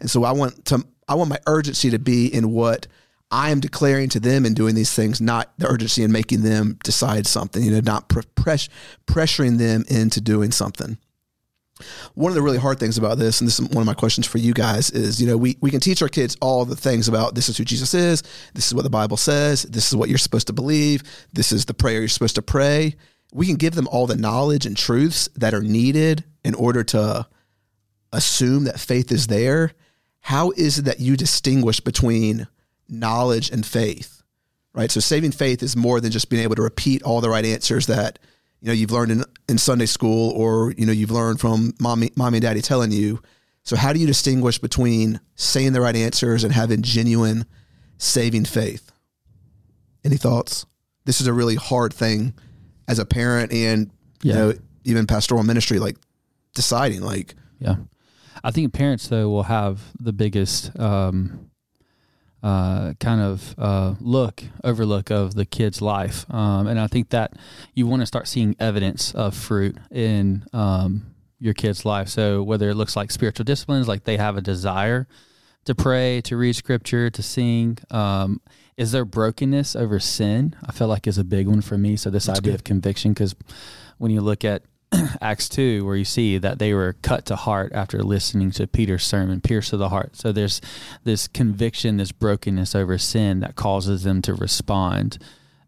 And 0.00 0.10
so 0.10 0.24
I 0.24 0.32
want 0.32 0.64
to 0.66 0.84
I 1.08 1.14
want 1.14 1.30
my 1.30 1.38
urgency 1.46 1.90
to 1.90 1.98
be 1.98 2.26
in 2.26 2.52
what 2.52 2.86
I 3.30 3.50
am 3.50 3.60
declaring 3.60 4.10
to 4.10 4.20
them 4.20 4.44
and 4.44 4.54
doing 4.54 4.74
these 4.74 4.94
things, 4.94 5.20
not 5.20 5.52
the 5.58 5.66
urgency 5.66 6.02
in 6.02 6.12
making 6.12 6.42
them 6.42 6.78
decide 6.84 7.26
something, 7.26 7.62
you 7.62 7.70
know, 7.70 7.80
not 7.80 8.08
press, 8.08 8.68
pressuring 9.06 9.56
them 9.56 9.84
into 9.88 10.20
doing 10.20 10.52
something 10.52 10.98
one 12.14 12.30
of 12.30 12.34
the 12.34 12.42
really 12.42 12.58
hard 12.58 12.78
things 12.78 12.98
about 12.98 13.18
this, 13.18 13.40
and 13.40 13.48
this 13.48 13.58
is 13.58 13.68
one 13.68 13.82
of 13.82 13.86
my 13.86 13.94
questions 13.94 14.26
for 14.26 14.38
you 14.38 14.52
guys, 14.52 14.90
is 14.90 15.20
you 15.20 15.26
know 15.26 15.36
we 15.36 15.56
we 15.60 15.70
can 15.70 15.80
teach 15.80 16.02
our 16.02 16.08
kids 16.08 16.36
all 16.40 16.64
the 16.64 16.76
things 16.76 17.08
about 17.08 17.34
this 17.34 17.48
is 17.48 17.56
who 17.56 17.64
Jesus 17.64 17.94
is, 17.94 18.22
this 18.54 18.66
is 18.66 18.74
what 18.74 18.82
the 18.82 18.90
Bible 18.90 19.16
says, 19.16 19.62
this 19.62 19.88
is 19.88 19.96
what 19.96 20.08
you're 20.08 20.18
supposed 20.18 20.46
to 20.48 20.52
believe, 20.52 21.02
this 21.32 21.52
is 21.52 21.64
the 21.64 21.74
prayer 21.74 22.00
you're 22.00 22.08
supposed 22.08 22.36
to 22.36 22.42
pray. 22.42 22.96
We 23.32 23.46
can 23.46 23.56
give 23.56 23.74
them 23.74 23.88
all 23.88 24.06
the 24.06 24.16
knowledge 24.16 24.66
and 24.66 24.76
truths 24.76 25.28
that 25.36 25.54
are 25.54 25.62
needed 25.62 26.24
in 26.44 26.54
order 26.54 26.84
to 26.84 27.26
assume 28.12 28.64
that 28.64 28.78
faith 28.78 29.10
is 29.10 29.26
there. 29.26 29.72
How 30.20 30.50
is 30.50 30.78
it 30.78 30.84
that 30.84 31.00
you 31.00 31.16
distinguish 31.16 31.80
between 31.80 32.46
knowledge 32.88 33.50
and 33.50 33.64
faith? 33.64 34.22
Right. 34.74 34.90
So 34.90 35.00
saving 35.00 35.32
faith 35.32 35.62
is 35.62 35.76
more 35.76 36.00
than 36.00 36.12
just 36.12 36.30
being 36.30 36.42
able 36.42 36.54
to 36.56 36.62
repeat 36.62 37.02
all 37.02 37.20
the 37.20 37.28
right 37.28 37.44
answers 37.44 37.86
that 37.88 38.18
you 38.62 38.68
know 38.68 38.72
you've 38.72 38.92
learned 38.92 39.10
in, 39.10 39.24
in 39.48 39.58
Sunday 39.58 39.86
school 39.86 40.30
or 40.30 40.72
you 40.78 40.86
know 40.86 40.92
you've 40.92 41.10
learned 41.10 41.40
from 41.40 41.74
mommy 41.80 42.10
mommy 42.16 42.38
and 42.38 42.42
daddy 42.42 42.62
telling 42.62 42.92
you. 42.92 43.20
So 43.64 43.76
how 43.76 43.92
do 43.92 43.98
you 43.98 44.06
distinguish 44.06 44.58
between 44.58 45.20
saying 45.36 45.72
the 45.72 45.80
right 45.80 45.94
answers 45.94 46.42
and 46.42 46.52
having 46.52 46.82
genuine 46.82 47.44
saving 47.98 48.44
faith? 48.44 48.90
Any 50.04 50.16
thoughts? 50.16 50.66
This 51.04 51.20
is 51.20 51.26
a 51.26 51.32
really 51.32 51.56
hard 51.56 51.92
thing 51.92 52.34
as 52.88 52.98
a 52.98 53.04
parent 53.04 53.52
and 53.52 53.90
yeah. 54.22 54.32
you 54.32 54.38
know 54.38 54.54
even 54.84 55.06
pastoral 55.06 55.42
ministry 55.42 55.78
like 55.78 55.96
deciding 56.54 57.02
like 57.02 57.34
yeah. 57.58 57.76
I 58.44 58.50
think 58.50 58.72
parents 58.72 59.08
though 59.08 59.28
will 59.28 59.44
have 59.44 59.80
the 60.00 60.12
biggest 60.12 60.78
um, 60.78 61.50
uh, 62.42 62.94
kind 62.98 63.20
of 63.20 63.54
uh, 63.58 63.94
look 64.00 64.42
overlook 64.64 65.10
of 65.10 65.34
the 65.34 65.44
kid's 65.44 65.80
life, 65.80 66.26
um, 66.32 66.66
and 66.66 66.80
I 66.80 66.86
think 66.86 67.10
that 67.10 67.34
you 67.74 67.86
want 67.86 68.02
to 68.02 68.06
start 68.06 68.26
seeing 68.28 68.56
evidence 68.58 69.14
of 69.14 69.34
fruit 69.34 69.76
in 69.90 70.44
um, 70.52 71.14
your 71.38 71.54
kid's 71.54 71.84
life. 71.84 72.08
So 72.08 72.42
whether 72.42 72.70
it 72.70 72.74
looks 72.74 72.96
like 72.96 73.10
spiritual 73.10 73.44
disciplines, 73.44 73.88
like 73.88 74.04
they 74.04 74.16
have 74.16 74.36
a 74.36 74.40
desire 74.40 75.06
to 75.64 75.74
pray, 75.74 76.20
to 76.22 76.36
read 76.36 76.54
scripture, 76.54 77.10
to 77.10 77.22
sing. 77.22 77.78
Um, 77.90 78.40
is 78.76 78.90
there 78.90 79.04
brokenness 79.04 79.76
over 79.76 80.00
sin? 80.00 80.56
I 80.64 80.72
feel 80.72 80.88
like 80.88 81.06
is 81.06 81.18
a 81.18 81.24
big 81.24 81.46
one 81.46 81.60
for 81.60 81.78
me. 81.78 81.96
So 81.96 82.10
this 82.10 82.26
That's 82.26 82.40
idea 82.40 82.52
good. 82.52 82.60
of 82.60 82.64
conviction, 82.64 83.12
because 83.12 83.36
when 83.98 84.10
you 84.10 84.20
look 84.20 84.44
at 84.44 84.62
Acts 85.20 85.48
2, 85.48 85.84
where 85.84 85.96
you 85.96 86.04
see 86.04 86.38
that 86.38 86.58
they 86.58 86.74
were 86.74 86.96
cut 87.02 87.26
to 87.26 87.36
heart 87.36 87.72
after 87.74 88.02
listening 88.02 88.50
to 88.52 88.66
Peter's 88.66 89.04
sermon, 89.04 89.40
pierced 89.40 89.70
to 89.70 89.76
the 89.76 89.88
heart. 89.88 90.16
So 90.16 90.32
there's 90.32 90.60
this 91.04 91.28
conviction, 91.28 91.96
this 91.96 92.12
brokenness 92.12 92.74
over 92.74 92.98
sin 92.98 93.40
that 93.40 93.56
causes 93.56 94.02
them 94.02 94.22
to 94.22 94.34
respond 94.34 95.18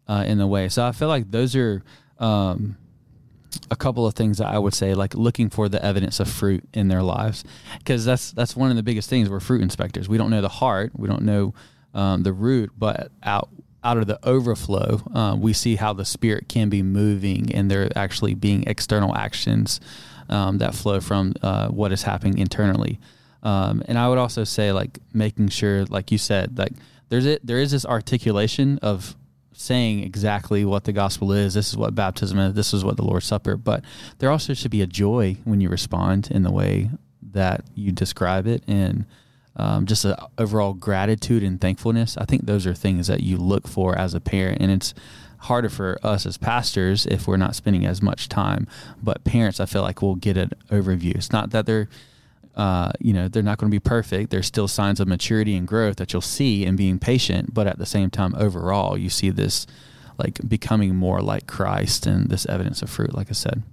uh, 0.07 0.23
in 0.27 0.37
the 0.37 0.47
way. 0.47 0.69
So 0.69 0.85
I 0.85 0.91
feel 0.91 1.07
like 1.07 1.31
those 1.31 1.55
are 1.55 1.83
um, 2.19 2.77
a 3.71 3.75
couple 3.75 4.05
of 4.05 4.13
things 4.13 4.37
that 4.37 4.47
I 4.47 4.59
would 4.59 4.73
say, 4.73 4.93
like 4.93 5.13
looking 5.15 5.49
for 5.49 5.69
the 5.69 5.83
evidence 5.83 6.19
of 6.19 6.29
fruit 6.29 6.63
in 6.73 6.87
their 6.87 7.03
lives, 7.03 7.43
because 7.79 8.05
that's 8.05 8.31
that's 8.31 8.55
one 8.55 8.69
of 8.69 8.75
the 8.75 8.83
biggest 8.83 9.09
things. 9.09 9.29
We're 9.29 9.39
fruit 9.39 9.61
inspectors. 9.61 10.07
We 10.07 10.17
don't 10.17 10.29
know 10.29 10.41
the 10.41 10.49
heart, 10.49 10.91
we 10.95 11.07
don't 11.07 11.23
know 11.23 11.53
um, 11.93 12.23
the 12.23 12.33
root, 12.33 12.71
but 12.77 13.11
out 13.23 13.49
out 13.85 13.97
of 13.97 14.07
the 14.07 14.19
overflow, 14.27 15.01
uh, 15.13 15.37
we 15.39 15.53
see 15.53 15.75
how 15.75 15.93
the 15.93 16.03
spirit 16.03 16.49
can 16.49 16.69
be 16.69 16.81
moving, 16.81 17.53
and 17.53 17.69
there 17.69 17.87
actually 17.95 18.33
being 18.33 18.63
external 18.65 19.15
actions 19.15 19.79
um, 20.27 20.57
that 20.57 20.73
flow 20.73 20.99
from 20.99 21.33
uh, 21.43 21.67
what 21.69 21.91
is 21.91 22.01
happening 22.01 22.39
internally. 22.39 22.99
Um, 23.43 23.83
and 23.87 23.97
I 23.99 24.09
would 24.09 24.17
also 24.17 24.43
say, 24.43 24.71
like 24.71 24.97
making 25.13 25.49
sure, 25.49 25.85
like 25.85 26.11
you 26.11 26.17
said, 26.17 26.57
like 26.57 26.73
there's 27.09 27.27
it, 27.27 27.45
there 27.45 27.59
is 27.59 27.71
this 27.71 27.85
articulation 27.85 28.79
of 28.81 29.15
saying 29.53 30.03
exactly 30.03 30.65
what 30.65 30.83
the 30.83 30.91
gospel 30.91 31.31
is. 31.31 31.53
This 31.53 31.69
is 31.69 31.77
what 31.77 31.93
baptism 31.93 32.39
is. 32.39 32.53
This 32.55 32.73
is 32.73 32.83
what 32.83 32.97
the 32.97 33.03
Lord's 33.05 33.27
Supper. 33.27 33.55
But 33.55 33.83
there 34.17 34.31
also 34.31 34.55
should 34.55 34.71
be 34.71 34.81
a 34.81 34.87
joy 34.87 35.37
when 35.43 35.61
you 35.61 35.69
respond 35.69 36.29
in 36.31 36.41
the 36.41 36.51
way 36.51 36.89
that 37.31 37.63
you 37.75 37.91
describe 37.91 38.47
it, 38.47 38.63
and 38.67 39.05
um, 39.57 39.85
just 39.85 40.05
an 40.05 40.15
overall 40.37 40.73
gratitude 40.73 41.43
and 41.43 41.59
thankfulness. 41.59 42.17
I 42.17 42.25
think 42.25 42.45
those 42.45 42.67
are 42.67 42.73
things 42.73 43.07
that 43.07 43.21
you 43.21 43.37
look 43.37 43.67
for 43.67 43.97
as 43.97 44.13
a 44.13 44.19
parent, 44.19 44.61
and 44.61 44.71
it's 44.71 44.93
harder 45.39 45.69
for 45.69 45.97
us 46.03 46.25
as 46.25 46.37
pastors 46.37 47.05
if 47.05 47.27
we're 47.27 47.37
not 47.37 47.55
spending 47.55 47.85
as 47.85 48.01
much 48.01 48.27
time. 48.27 48.67
But 49.01 49.23
parents, 49.23 49.59
I 49.59 49.65
feel 49.65 49.81
like 49.81 50.01
will 50.01 50.15
get 50.15 50.37
an 50.37 50.51
overview. 50.69 51.15
It's 51.15 51.31
not 51.31 51.51
that 51.51 51.65
they're 51.65 51.87
uh, 52.55 52.91
you 52.99 53.13
know 53.13 53.27
they're 53.27 53.43
not 53.43 53.57
going 53.57 53.69
to 53.69 53.75
be 53.75 53.79
perfect. 53.79 54.29
There's 54.29 54.45
still 54.45 54.67
signs 54.67 54.99
of 54.99 55.07
maturity 55.07 55.55
and 55.55 55.67
growth 55.67 55.97
that 55.97 56.13
you'll 56.13 56.21
see 56.21 56.65
in 56.65 56.75
being 56.75 56.99
patient, 56.99 57.53
but 57.53 57.67
at 57.67 57.77
the 57.77 57.85
same 57.85 58.09
time, 58.09 58.33
overall, 58.35 58.97
you 58.97 59.09
see 59.09 59.29
this 59.29 59.67
like 60.17 60.39
becoming 60.47 60.95
more 60.95 61.21
like 61.21 61.47
Christ 61.47 62.05
and 62.05 62.29
this 62.29 62.45
evidence 62.45 62.81
of 62.81 62.89
fruit. 62.89 63.13
Like 63.13 63.29
I 63.29 63.33
said, 63.33 63.63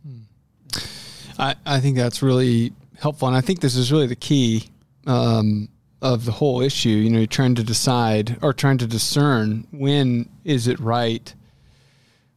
I 1.38 1.54
I 1.64 1.80
think 1.80 1.96
that's 1.96 2.22
really 2.22 2.72
helpful, 2.98 3.28
and 3.28 3.36
I 3.36 3.40
think 3.40 3.60
this 3.60 3.76
is 3.76 3.92
really 3.92 4.08
the 4.08 4.16
key 4.16 4.68
um, 5.06 5.68
of 6.02 6.24
the 6.24 6.32
whole 6.32 6.60
issue. 6.60 6.90
You 6.90 7.10
know, 7.10 7.18
you're 7.18 7.26
trying 7.26 7.54
to 7.54 7.62
decide 7.62 8.36
or 8.42 8.52
trying 8.52 8.78
to 8.78 8.86
discern 8.86 9.66
when 9.70 10.28
is 10.44 10.66
it 10.66 10.78
right 10.80 11.32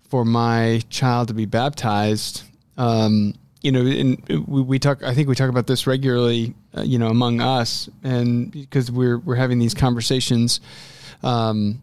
for 0.07 0.23
my 0.23 0.81
child 0.89 1.27
to 1.29 1.33
be 1.33 1.45
baptized. 1.45 2.43
Um, 2.77 3.33
you 3.61 3.71
know, 3.71 3.81
and 3.81 4.45
we, 4.47 4.61
we, 4.61 4.79
talk. 4.79 5.01
I 5.03 5.15
think 5.15 5.27
we 5.27 5.33
talk 5.33 5.49
about 5.49 5.65
this 5.65 5.87
regularly. 5.87 6.53
Uh, 6.77 6.83
you 6.83 6.99
know, 6.99 7.07
among 7.07 7.41
us, 7.41 7.89
and 8.03 8.51
because 8.51 8.91
we're 8.91 9.17
we're 9.17 9.35
having 9.35 9.57
these 9.57 9.73
conversations. 9.73 10.61
Um, 11.23 11.81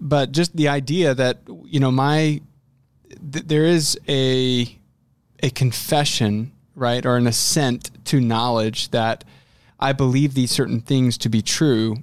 but 0.00 0.30
just 0.30 0.56
the 0.56 0.68
idea 0.68 1.14
that 1.14 1.40
you 1.64 1.80
know 1.80 1.90
my 1.90 2.40
th- 3.32 3.46
there 3.46 3.64
is 3.64 3.98
a 4.08 4.78
a 5.42 5.50
confession 5.50 6.52
right 6.76 7.04
or 7.04 7.16
an 7.16 7.26
assent 7.26 7.90
to 8.04 8.20
knowledge 8.20 8.90
that 8.90 9.24
I 9.78 9.92
believe 9.92 10.34
these 10.34 10.50
certain 10.50 10.80
things 10.80 11.18
to 11.18 11.28
be 11.28 11.42
true. 11.42 11.98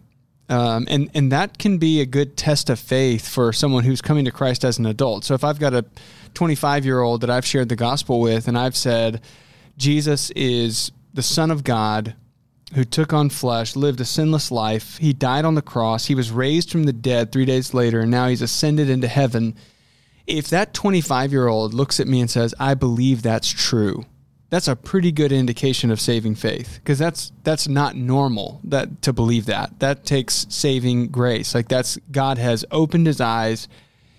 Um, 0.50 0.88
and, 0.89 1.10
and 1.13 1.32
that 1.32 1.58
can 1.58 1.77
be 1.77 2.01
a 2.01 2.06
good 2.06 2.38
test 2.38 2.70
of 2.70 2.80
faith 2.80 3.27
for 3.27 3.53
someone 3.53 3.84
who's 3.84 4.01
coming 4.01 4.25
to 4.25 4.32
Christ 4.32 4.63
as 4.63 4.77
an 4.77 4.86
adult. 4.86 5.24
So 5.24 5.34
if 5.34 5.44
I've 5.44 5.60
got 5.60 5.74
a 5.74 5.86
25 6.34 6.86
year 6.86 7.01
old 7.01 7.22
that 7.22 7.30
I've 7.30 7.46
shared 7.46 7.70
the 7.70 7.75
gospel 7.75 8.20
with 8.20 8.48
and 8.48 8.58
I've 8.58 8.75
said, 8.75 9.22
Jesus 9.77 10.30
is 10.32 10.92
the 11.13 11.24
Son 11.24 11.50
of 11.50 11.63
God 11.63 12.15
who 12.74 12.84
took 12.84 13.13
on 13.13 13.30
flesh, 13.30 13.75
lived 13.75 14.01
a 14.01 14.06
sinless 14.06 14.51
life. 14.51 14.98
He 14.98 15.13
died 15.13 15.46
on 15.46 15.56
the 15.56 15.62
cross. 15.62 16.06
He 16.06 16.15
was 16.15 16.32
raised 16.32 16.72
from 16.72 16.84
the 16.84 16.94
dead 16.94 17.32
three 17.32 17.46
days 17.46 17.74
later, 17.74 18.01
and 18.01 18.12
now 18.12 18.27
he's 18.27 18.42
ascended 18.42 18.89
into 18.89 19.08
heaven. 19.08 19.56
If 20.25 20.50
that 20.50 20.74
25 20.74 21.32
year 21.32 21.48
old 21.48 21.74
looks 21.74 22.00
at 22.00 22.08
me 22.08 22.20
and 22.20 22.30
says, 22.30 22.56
I 22.60 22.74
believe 22.74 23.22
that's 23.22 23.50
true, 23.50 24.06
that's 24.53 24.67
a 24.67 24.75
pretty 24.75 25.12
good 25.12 25.31
indication 25.31 25.89
of 25.89 26.00
saving 26.00 26.36
faith 26.36 26.75
because 26.75 27.00
that's 27.00 27.31
that's 27.41 27.67
not 27.67 27.95
normal 27.95 28.62
that 28.63 29.01
to 29.01 29.12
believe 29.12 29.48
that. 29.48 29.79
That 29.79 30.05
takes 30.05 30.45
saving 30.48 31.07
grace. 31.07 31.55
Like 31.55 31.67
that's 31.67 31.98
god 32.12 32.38
has 32.38 32.63
opened 32.69 33.07
his 33.07 33.19
eyes. 33.19 33.67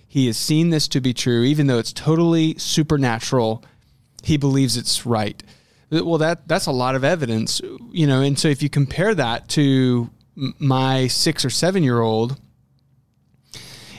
He 0.08 0.26
has 0.26 0.36
seen 0.36 0.70
this 0.70 0.88
to 0.88 1.00
be 1.00 1.14
true. 1.14 1.44
Even 1.44 1.68
though 1.68 1.78
it's 1.78 1.92
totally 1.92 2.58
supernatural 2.58 3.64
he 4.24 4.36
believes 4.36 4.76
it's 4.76 5.06
right. 5.06 5.40
Well 5.92 6.18
that 6.18 6.48
that's 6.48 6.66
a 6.66 6.72
lot 6.72 6.96
of 6.96 7.04
evidence 7.04 7.60
you 7.92 8.08
know 8.08 8.20
and 8.20 8.36
so 8.36 8.48
if 8.48 8.60
you 8.60 8.68
compare 8.68 9.14
that 9.14 9.48
to 9.50 10.10
my 10.58 11.06
6 11.06 11.44
or 11.44 11.50
7 11.50 11.84
year 11.84 12.00
old 12.00 12.40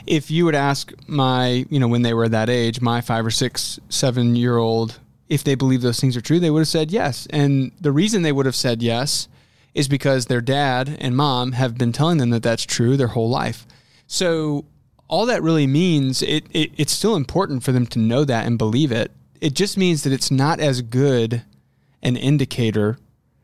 if 0.06 0.30
you 0.30 0.44
would 0.44 0.56
ask 0.56 0.92
my 1.08 1.66
you 1.70 1.80
know 1.80 1.88
when 1.88 2.02
they 2.02 2.14
were 2.14 2.28
that 2.28 2.50
age 2.50 2.82
my 2.82 3.00
5 3.00 3.28
or 3.28 3.32
6 3.32 3.80
7 3.88 4.36
year 4.36 4.58
old 4.58 5.00
if 5.30 5.44
they 5.44 5.56
believe 5.56 5.82
those 5.82 6.00
things 6.00 6.16
are 6.16 6.22
true, 6.22 6.40
they 6.40 6.52
would 6.52 6.60
have 6.60 6.68
said 6.68 6.92
yes. 6.92 7.28
And 7.30 7.72
the 7.80 7.92
reason 7.92 8.22
they 8.22 8.32
would 8.32 8.46
have 8.46 8.56
said 8.56 8.82
yes 8.84 9.28
is 9.74 9.88
because 9.88 10.26
their 10.26 10.42
dad 10.42 10.98
and 11.00 11.16
mom 11.16 11.54
have 11.54 11.78
been 11.78 11.92
telling 11.92 12.18
them 12.18 12.30
that 12.30 12.44
that's 12.44 12.66
true 12.66 12.96
their 12.96 13.08
whole 13.08 13.30
life. 13.30 13.66
So 14.08 14.66
all 15.08 15.26
that 15.26 15.44
really 15.44 15.68
means 15.68 16.22
it, 16.22 16.46
it 16.52 16.72
it's 16.78 16.94
still 16.94 17.16
important 17.16 17.64
for 17.64 17.72
them 17.72 17.86
to 17.88 18.00
know 18.00 18.24
that 18.24 18.46
and 18.46 18.58
believe 18.58 18.92
it. 18.92 19.12
It 19.42 19.54
just 19.54 19.78
means 19.78 20.04
that 20.04 20.14
it's 20.14 20.32
not 20.32 20.60
as 20.60 20.82
good 20.82 21.44
an 22.02 22.16
indicator 22.16 22.98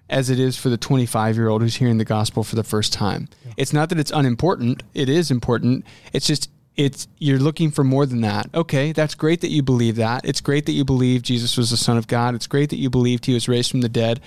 as 0.09 0.29
it 0.29 0.39
is 0.39 0.57
for 0.57 0.69
the 0.69 0.77
25 0.77 1.35
year 1.35 1.49
old 1.49 1.61
who's 1.61 1.75
hearing 1.75 1.97
the 1.97 2.05
gospel 2.05 2.43
for 2.43 2.55
the 2.55 2.63
first 2.63 2.93
time. 2.93 3.27
Yeah. 3.45 3.53
It's 3.57 3.73
not 3.73 3.89
that 3.89 3.99
it's 3.99 4.11
unimportant. 4.11 4.83
It 4.93 5.09
is 5.09 5.31
important. 5.31 5.85
It's 6.13 6.27
just 6.27 6.49
it's 6.75 7.07
you're 7.17 7.39
looking 7.39 7.71
for 7.71 7.83
more 7.83 8.05
than 8.05 8.21
that. 8.21 8.49
Okay, 8.53 8.91
that's 8.91 9.15
great 9.15 9.41
that 9.41 9.49
you 9.49 9.61
believe 9.61 9.97
that. 9.97 10.25
It's 10.25 10.41
great 10.41 10.65
that 10.65 10.71
you 10.71 10.85
believe 10.85 11.21
Jesus 11.21 11.57
was 11.57 11.69
the 11.69 11.77
Son 11.77 11.97
of 11.97 12.07
God. 12.07 12.35
It's 12.35 12.47
great 12.47 12.69
that 12.69 12.77
you 12.77 12.89
believed 12.89 13.25
He 13.25 13.33
was 13.33 13.47
raised 13.47 13.71
from 13.71 13.81
the 13.81 13.89
dead. 13.89 14.21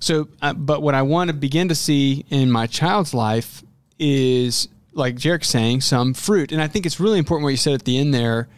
So, 0.00 0.28
uh, 0.42 0.52
but 0.54 0.82
what 0.82 0.94
I 0.94 1.02
want 1.02 1.28
to 1.28 1.34
begin 1.34 1.68
to 1.68 1.74
see 1.74 2.24
in 2.30 2.50
my 2.50 2.66
child's 2.66 3.14
life 3.14 3.62
is, 3.98 4.68
like 4.92 5.16
Jarek's 5.16 5.48
saying, 5.48 5.80
some 5.80 6.14
fruit. 6.14 6.52
And 6.52 6.62
I 6.62 6.68
think 6.68 6.86
it's 6.86 7.00
really 7.00 7.18
important 7.18 7.44
what 7.44 7.50
you 7.50 7.56
said 7.56 7.74
at 7.74 7.84
the 7.84 7.98
end 7.98 8.14
there 8.14 8.48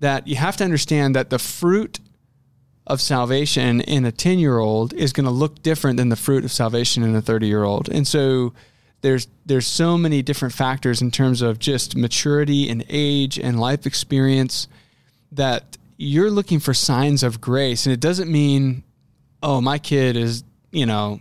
that 0.00 0.26
you 0.26 0.36
have 0.36 0.56
to 0.58 0.64
understand 0.64 1.16
that 1.16 1.30
the 1.30 1.38
fruit 1.38 2.00
of 2.86 3.00
salvation 3.00 3.80
in 3.80 4.04
a 4.04 4.12
10 4.12 4.38
year 4.38 4.58
old 4.58 4.92
is 4.92 5.12
going 5.12 5.24
to 5.24 5.30
look 5.30 5.62
different 5.62 5.96
than 5.96 6.10
the 6.10 6.16
fruit 6.16 6.44
of 6.44 6.52
salvation 6.52 7.02
in 7.02 7.14
a 7.14 7.22
30 7.22 7.46
year 7.46 7.64
old. 7.64 7.88
And 7.88 8.06
so, 8.06 8.52
there's 9.04 9.28
there's 9.44 9.66
so 9.66 9.98
many 9.98 10.22
different 10.22 10.54
factors 10.54 11.02
in 11.02 11.10
terms 11.10 11.42
of 11.42 11.58
just 11.58 11.94
maturity 11.94 12.70
and 12.70 12.82
age 12.88 13.38
and 13.38 13.60
life 13.60 13.84
experience 13.84 14.66
that 15.30 15.76
you're 15.98 16.30
looking 16.30 16.58
for 16.58 16.72
signs 16.72 17.22
of 17.22 17.38
grace. 17.38 17.84
And 17.84 17.92
it 17.92 18.00
doesn't 18.00 18.32
mean 18.32 18.82
oh 19.42 19.60
my 19.60 19.76
kid 19.76 20.16
is 20.16 20.42
you 20.72 20.86
know 20.86 21.20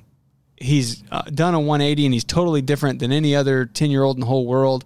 he's 0.55 1.03
uh, 1.11 1.23
done 1.23 1.53
a 1.53 1.59
180 1.59 2.05
and 2.05 2.13
he's 2.13 2.23
totally 2.23 2.61
different 2.61 2.99
than 2.99 3.11
any 3.11 3.35
other 3.35 3.65
10 3.65 3.91
year 3.91 4.03
old 4.03 4.15
in 4.15 4.21
the 4.21 4.27
whole 4.27 4.47
world. 4.47 4.85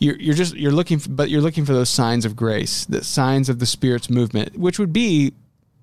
You're, 0.00 0.16
you're 0.16 0.34
just 0.34 0.56
you're 0.56 0.72
looking 0.72 0.98
for, 0.98 1.10
but 1.10 1.30
you're 1.30 1.40
looking 1.40 1.64
for 1.64 1.74
those 1.74 1.90
signs 1.90 2.24
of 2.24 2.34
grace 2.34 2.84
the 2.86 3.04
signs 3.04 3.50
of 3.50 3.60
the 3.60 3.66
spirit's 3.66 4.10
movement 4.10 4.56
which 4.56 4.80
would 4.80 4.92
be 4.92 5.32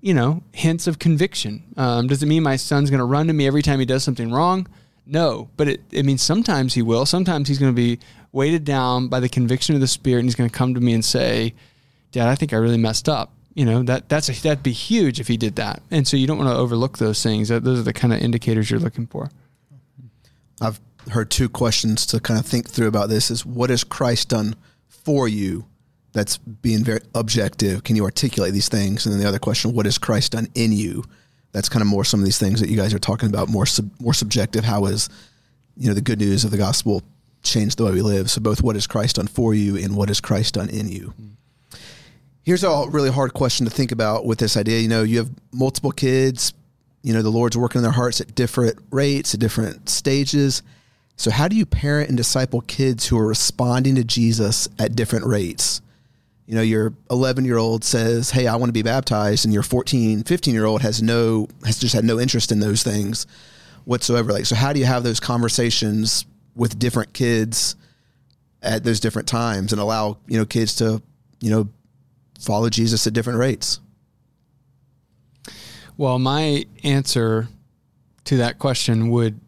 you 0.02 0.12
know 0.12 0.42
hints 0.52 0.86
of 0.86 0.98
conviction. 0.98 1.72
Um, 1.78 2.06
does 2.06 2.22
it 2.22 2.26
mean 2.26 2.42
my 2.42 2.56
son's 2.56 2.90
going 2.90 2.98
to 2.98 3.06
run 3.06 3.28
to 3.28 3.32
me 3.32 3.46
every 3.46 3.62
time 3.62 3.78
he 3.78 3.86
does 3.86 4.04
something 4.04 4.30
wrong 4.30 4.66
no, 5.10 5.50
but 5.56 5.66
it, 5.66 5.80
it 5.90 6.06
means 6.06 6.22
sometimes 6.22 6.74
he 6.74 6.82
will. 6.82 7.04
Sometimes 7.04 7.48
he's 7.48 7.58
going 7.58 7.72
to 7.72 7.76
be 7.76 7.98
weighted 8.30 8.64
down 8.64 9.08
by 9.08 9.18
the 9.18 9.28
conviction 9.28 9.74
of 9.74 9.80
the 9.80 9.88
Spirit, 9.88 10.20
and 10.20 10.28
he's 10.28 10.36
going 10.36 10.48
to 10.48 10.56
come 10.56 10.72
to 10.74 10.80
me 10.80 10.94
and 10.94 11.04
say, 11.04 11.52
"Dad, 12.12 12.28
I 12.28 12.36
think 12.36 12.52
I 12.52 12.56
really 12.56 12.78
messed 12.78 13.08
up." 13.08 13.32
You 13.54 13.64
know 13.64 13.82
that 13.82 14.08
that's 14.08 14.28
a, 14.28 14.42
that'd 14.42 14.62
be 14.62 14.72
huge 14.72 15.18
if 15.18 15.26
he 15.26 15.36
did 15.36 15.56
that. 15.56 15.82
And 15.90 16.06
so 16.06 16.16
you 16.16 16.28
don't 16.28 16.38
want 16.38 16.48
to 16.48 16.56
overlook 16.56 16.98
those 16.98 17.22
things. 17.22 17.48
Those 17.48 17.80
are 17.80 17.82
the 17.82 17.92
kind 17.92 18.12
of 18.12 18.20
indicators 18.20 18.70
you're 18.70 18.78
looking 18.78 19.08
for. 19.08 19.30
I've 20.60 20.80
heard 21.10 21.30
two 21.30 21.48
questions 21.48 22.06
to 22.06 22.20
kind 22.20 22.38
of 22.38 22.46
think 22.46 22.68
through 22.68 22.88
about 22.88 23.08
this: 23.08 23.32
is 23.32 23.44
what 23.44 23.70
has 23.70 23.82
Christ 23.82 24.28
done 24.28 24.54
for 24.86 25.26
you? 25.26 25.66
That's 26.12 26.38
being 26.38 26.84
very 26.84 27.00
objective. 27.16 27.82
Can 27.82 27.96
you 27.96 28.04
articulate 28.04 28.52
these 28.52 28.68
things? 28.68 29.06
And 29.06 29.12
then 29.12 29.20
the 29.20 29.28
other 29.28 29.40
question: 29.40 29.72
What 29.72 29.86
has 29.86 29.98
Christ 29.98 30.32
done 30.32 30.46
in 30.54 30.70
you? 30.70 31.02
That's 31.52 31.68
kind 31.68 31.82
of 31.82 31.88
more 31.88 32.04
some 32.04 32.20
of 32.20 32.24
these 32.24 32.38
things 32.38 32.60
that 32.60 32.68
you 32.68 32.76
guys 32.76 32.94
are 32.94 32.98
talking 32.98 33.28
about 33.28 33.48
more 33.48 33.66
sub, 33.66 33.90
more 34.00 34.14
subjective. 34.14 34.64
How 34.64 34.86
is 34.86 35.08
you 35.76 35.88
know 35.88 35.94
the 35.94 36.00
good 36.00 36.18
news 36.18 36.44
of 36.44 36.50
the 36.50 36.56
gospel 36.56 37.02
changed 37.42 37.78
the 37.78 37.84
way 37.84 37.92
we 37.92 38.02
live? 38.02 38.30
So 38.30 38.40
both 38.40 38.62
what 38.62 38.76
has 38.76 38.86
christ 38.86 39.16
done 39.16 39.26
for 39.26 39.54
you 39.54 39.76
and 39.76 39.96
what 39.96 40.08
has 40.08 40.20
christ 40.20 40.54
done 40.54 40.68
in 40.68 40.88
you? 40.88 41.14
Mm. 41.20 41.30
Here's 42.42 42.64
a 42.64 42.86
really 42.88 43.10
hard 43.10 43.34
question 43.34 43.66
to 43.66 43.70
think 43.70 43.92
about 43.92 44.24
with 44.24 44.38
this 44.38 44.56
idea. 44.56 44.80
You 44.80 44.88
know 44.88 45.02
you 45.02 45.18
have 45.18 45.30
multiple 45.52 45.92
kids 45.92 46.54
you 47.02 47.14
know 47.14 47.22
the 47.22 47.30
lord's 47.30 47.56
working 47.56 47.78
in 47.78 47.82
their 47.82 47.92
hearts 47.92 48.20
at 48.20 48.34
different 48.34 48.78
rates 48.90 49.34
at 49.34 49.40
different 49.40 49.88
stages. 49.88 50.62
So 51.16 51.30
how 51.30 51.48
do 51.48 51.56
you 51.56 51.66
parent 51.66 52.08
and 52.08 52.16
disciple 52.16 52.62
kids 52.62 53.06
who 53.06 53.18
are 53.18 53.26
responding 53.26 53.94
to 53.96 54.04
jesus 54.04 54.68
at 54.78 54.96
different 54.96 55.26
rates 55.26 55.82
you 56.50 56.56
know, 56.56 56.62
your 56.62 56.92
11 57.12 57.44
year 57.44 57.58
old 57.58 57.84
says, 57.84 58.32
Hey, 58.32 58.48
I 58.48 58.56
want 58.56 58.70
to 58.70 58.72
be 58.72 58.82
baptized. 58.82 59.44
And 59.44 59.54
your 59.54 59.62
14, 59.62 60.24
15 60.24 60.52
year 60.52 60.64
old 60.64 60.82
has 60.82 61.00
no, 61.00 61.46
has 61.64 61.78
just 61.78 61.94
had 61.94 62.04
no 62.04 62.18
interest 62.18 62.50
in 62.50 62.58
those 62.58 62.82
things 62.82 63.24
whatsoever. 63.84 64.32
Like, 64.32 64.46
so 64.46 64.56
how 64.56 64.72
do 64.72 64.80
you 64.80 64.84
have 64.84 65.04
those 65.04 65.20
conversations 65.20 66.26
with 66.56 66.76
different 66.76 67.12
kids 67.12 67.76
at 68.62 68.82
those 68.82 68.98
different 68.98 69.28
times 69.28 69.72
and 69.72 69.80
allow, 69.80 70.18
you 70.26 70.38
know, 70.38 70.44
kids 70.44 70.74
to, 70.76 71.00
you 71.40 71.50
know, 71.50 71.68
follow 72.40 72.68
Jesus 72.68 73.06
at 73.06 73.12
different 73.12 73.38
rates? 73.38 73.78
Well, 75.96 76.18
my 76.18 76.64
answer 76.82 77.46
to 78.24 78.38
that 78.38 78.58
question 78.58 79.10
would, 79.10 79.38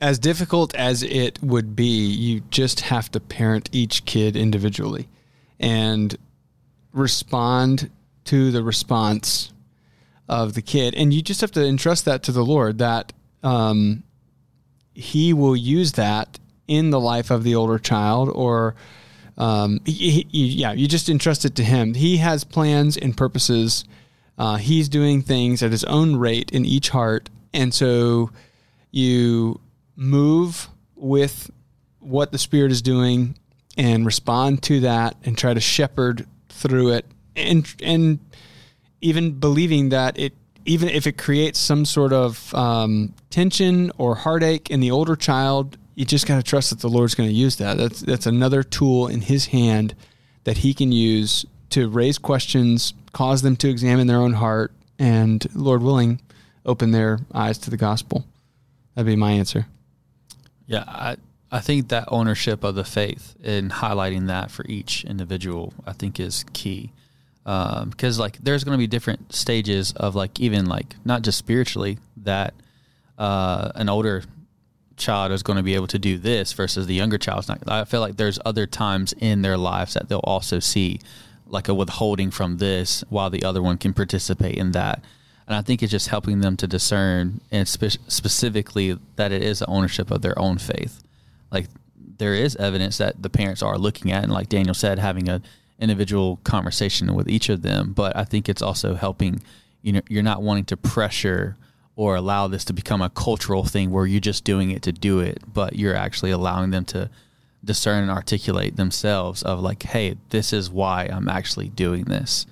as 0.00 0.20
difficult 0.20 0.72
as 0.76 1.02
it 1.02 1.42
would 1.42 1.74
be, 1.74 2.06
you 2.06 2.42
just 2.50 2.78
have 2.82 3.10
to 3.10 3.18
parent 3.18 3.70
each 3.72 4.04
kid 4.04 4.36
individually 4.36 5.08
and 5.62 6.16
respond 6.92 7.90
to 8.24 8.50
the 8.50 8.62
response 8.62 9.52
of 10.28 10.54
the 10.54 10.62
kid. 10.62 10.94
And 10.94 11.14
you 11.14 11.22
just 11.22 11.40
have 11.40 11.52
to 11.52 11.64
entrust 11.64 12.04
that 12.04 12.22
to 12.24 12.32
the 12.32 12.44
Lord 12.44 12.78
that 12.78 13.12
um, 13.42 14.02
He 14.92 15.32
will 15.32 15.56
use 15.56 15.92
that 15.92 16.38
in 16.68 16.90
the 16.90 17.00
life 17.00 17.30
of 17.30 17.44
the 17.44 17.54
older 17.54 17.78
child 17.78 18.28
or. 18.28 18.74
Um, 19.38 19.80
he, 19.86 20.26
he, 20.30 20.46
yeah, 20.48 20.72
you 20.72 20.86
just 20.86 21.08
entrust 21.08 21.46
it 21.46 21.56
to 21.56 21.64
him. 21.64 21.94
He 21.94 22.18
has 22.18 22.44
plans 22.44 22.98
and 22.98 23.16
purposes. 23.16 23.86
Uh, 24.36 24.56
he's 24.56 24.90
doing 24.90 25.22
things 25.22 25.62
at 25.62 25.70
his 25.70 25.84
own 25.84 26.16
rate 26.16 26.52
in 26.52 26.66
each 26.66 26.90
heart. 26.90 27.30
And 27.54 27.72
so 27.72 28.30
you 28.90 29.58
move 29.96 30.68
with 30.94 31.50
what 31.98 32.30
the 32.30 32.38
Spirit 32.38 32.72
is 32.72 32.82
doing 32.82 33.36
and 33.76 34.04
respond 34.04 34.62
to 34.64 34.80
that 34.80 35.16
and 35.24 35.36
try 35.36 35.54
to 35.54 35.60
shepherd 35.60 36.26
through 36.48 36.92
it. 36.92 37.06
And 37.36 37.72
and 37.82 38.18
even 39.00 39.32
believing 39.32 39.90
that 39.90 40.18
it 40.18 40.34
even 40.64 40.88
if 40.88 41.06
it 41.06 41.18
creates 41.18 41.58
some 41.58 41.84
sort 41.84 42.12
of 42.12 42.54
um, 42.54 43.14
tension 43.30 43.90
or 43.98 44.14
heartache 44.14 44.70
in 44.70 44.80
the 44.80 44.90
older 44.90 45.16
child 45.16 45.76
you 45.94 46.04
just 46.04 46.26
got 46.26 46.36
to 46.36 46.42
trust 46.42 46.70
that 46.70 46.80
the 46.80 46.88
lord's 46.88 47.14
going 47.14 47.28
to 47.28 47.34
use 47.34 47.56
that. 47.56 47.76
That's 47.76 48.00
that's 48.00 48.26
another 48.26 48.62
tool 48.62 49.08
in 49.08 49.20
his 49.20 49.46
hand 49.46 49.94
that 50.44 50.58
he 50.58 50.74
can 50.74 50.92
use 50.92 51.44
to 51.70 51.88
raise 51.88 52.18
questions 52.18 52.94
cause 53.12 53.42
them 53.42 53.56
to 53.56 53.68
examine 53.68 54.06
their 54.06 54.18
own 54.18 54.34
heart 54.34 54.72
and 54.98 55.46
lord 55.54 55.82
willing 55.82 56.20
open 56.64 56.92
their 56.92 57.18
eyes 57.34 57.58
to 57.58 57.70
the 57.70 57.76
gospel. 57.76 58.24
That'd 58.94 59.06
be 59.06 59.16
my 59.16 59.32
answer. 59.32 59.66
Yeah 60.66 60.84
i 60.86 61.16
I 61.52 61.60
think 61.60 61.88
that 61.88 62.08
ownership 62.08 62.64
of 62.64 62.74
the 62.74 62.84
faith 62.84 63.36
and 63.44 63.70
highlighting 63.70 64.26
that 64.28 64.50
for 64.50 64.64
each 64.66 65.04
individual, 65.04 65.74
I 65.86 65.92
think 65.92 66.18
is 66.18 66.46
key. 66.54 66.92
Um, 67.44 67.90
because 67.90 68.18
like 68.18 68.38
there's 68.38 68.64
going 68.64 68.72
to 68.72 68.78
be 68.78 68.86
different 68.86 69.34
stages 69.34 69.92
of 69.92 70.14
like 70.14 70.40
even 70.40 70.64
like 70.64 70.96
not 71.04 71.20
just 71.20 71.36
spiritually 71.36 71.98
that 72.18 72.54
uh, 73.18 73.70
an 73.74 73.90
older 73.90 74.22
child 74.96 75.30
is 75.32 75.42
going 75.42 75.58
to 75.58 75.62
be 75.62 75.74
able 75.74 75.88
to 75.88 75.98
do 75.98 76.16
this 76.16 76.54
versus 76.54 76.86
the 76.86 76.94
younger 76.94 77.18
child's 77.18 77.48
not. 77.48 77.58
I 77.68 77.84
feel 77.84 78.00
like 78.00 78.16
there's 78.16 78.38
other 78.46 78.66
times 78.66 79.12
in 79.18 79.42
their 79.42 79.58
lives 79.58 79.92
that 79.94 80.08
they'll 80.08 80.20
also 80.20 80.58
see 80.58 81.00
like 81.46 81.68
a 81.68 81.74
withholding 81.74 82.30
from 82.30 82.58
this 82.58 83.04
while 83.10 83.28
the 83.28 83.44
other 83.44 83.60
one 83.60 83.76
can 83.76 83.92
participate 83.92 84.56
in 84.56 84.72
that. 84.72 85.04
And 85.46 85.54
I 85.54 85.60
think 85.60 85.82
it's 85.82 85.90
just 85.90 86.08
helping 86.08 86.40
them 86.40 86.56
to 86.58 86.66
discern 86.66 87.42
and 87.50 87.68
spe- 87.68 87.98
specifically 88.08 88.98
that 89.16 89.32
it 89.32 89.42
is 89.42 89.58
the 89.58 89.66
ownership 89.66 90.10
of 90.10 90.22
their 90.22 90.38
own 90.38 90.56
faith 90.56 91.02
like 91.52 91.66
there 92.18 92.34
is 92.34 92.56
evidence 92.56 92.98
that 92.98 93.22
the 93.22 93.30
parents 93.30 93.62
are 93.62 93.78
looking 93.78 94.10
at 94.10 94.24
and 94.24 94.32
like 94.32 94.48
Daniel 94.48 94.74
said 94.74 94.98
having 94.98 95.28
a 95.28 95.40
individual 95.78 96.38
conversation 96.44 97.12
with 97.14 97.28
each 97.28 97.48
of 97.48 97.62
them. 97.62 97.92
But 97.92 98.16
I 98.16 98.24
think 98.24 98.48
it's 98.48 98.62
also 98.62 98.94
helping 98.94 99.42
you 99.82 99.92
know 99.92 100.00
you're 100.08 100.22
not 100.22 100.42
wanting 100.42 100.64
to 100.66 100.76
pressure 100.76 101.56
or 101.94 102.16
allow 102.16 102.48
this 102.48 102.64
to 102.64 102.72
become 102.72 103.02
a 103.02 103.10
cultural 103.10 103.64
thing 103.64 103.90
where 103.90 104.06
you're 104.06 104.20
just 104.20 104.44
doing 104.44 104.70
it 104.70 104.80
to 104.82 104.92
do 104.92 105.20
it 105.20 105.42
but 105.52 105.76
you're 105.76 105.94
actually 105.94 106.30
allowing 106.30 106.70
them 106.70 106.84
to 106.86 107.10
discern 107.64 108.02
and 108.02 108.10
articulate 108.10 108.76
themselves 108.76 109.42
of 109.42 109.60
like 109.60 109.82
hey 109.82 110.16
this 110.30 110.52
is 110.52 110.70
why 110.70 111.04
I'm 111.12 111.28
actually 111.28 111.68
doing 111.68 112.04
this. 112.04 112.46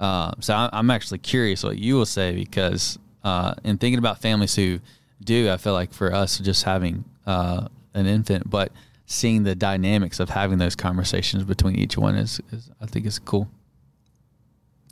Uh, 0.00 0.32
so 0.40 0.68
I'm 0.72 0.90
actually 0.90 1.18
curious 1.18 1.62
what 1.62 1.78
you 1.78 1.94
will 1.94 2.06
say 2.06 2.34
because 2.34 2.98
uh, 3.22 3.54
in 3.62 3.78
thinking 3.78 4.00
about 4.00 4.20
families 4.20 4.56
who 4.56 4.80
do 5.22 5.48
I 5.48 5.56
feel 5.56 5.74
like 5.74 5.92
for 5.92 6.12
us 6.12 6.38
just 6.38 6.64
having 6.64 7.04
uh, 7.24 7.68
an 7.94 8.06
infant, 8.06 8.48
but 8.48 8.72
seeing 9.06 9.42
the 9.42 9.54
dynamics 9.54 10.20
of 10.20 10.30
having 10.30 10.58
those 10.58 10.74
conversations 10.74 11.44
between 11.44 11.76
each 11.76 11.96
one 11.96 12.14
is, 12.14 12.40
is 12.50 12.70
I 12.80 12.86
think 12.86 13.06
is 13.06 13.18
cool. 13.18 13.48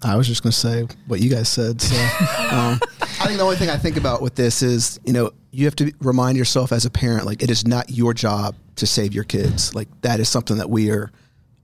I 0.03 0.17
was 0.17 0.27
just 0.27 0.43
going 0.43 0.53
to 0.53 0.59
say 0.59 0.87
what 1.07 1.21
you 1.21 1.29
guys 1.29 1.49
said. 1.49 1.81
So, 1.81 1.95
um, 2.51 2.81
I 3.03 3.27
think 3.27 3.37
the 3.37 3.45
only 3.45 3.57
thing 3.57 3.69
I 3.69 3.77
think 3.77 3.97
about 3.97 4.23
with 4.23 4.35
this 4.35 4.63
is, 4.63 4.99
you 5.05 5.13
know, 5.13 5.33
you 5.51 5.67
have 5.67 5.77
to 5.77 5.93
remind 6.01 6.39
yourself 6.39 6.73
as 6.73 6.87
a 6.87 6.91
parent, 6.91 7.27
like 7.27 7.43
it 7.43 7.51
is 7.51 7.67
not 7.67 7.91
your 7.91 8.15
job 8.15 8.55
to 8.77 8.87
save 8.87 9.13
your 9.13 9.25
kids. 9.25 9.75
Like 9.75 9.89
that 10.01 10.21
is 10.21 10.29
something 10.29 10.57
that 10.57 10.71
we 10.71 10.91
are 10.91 11.11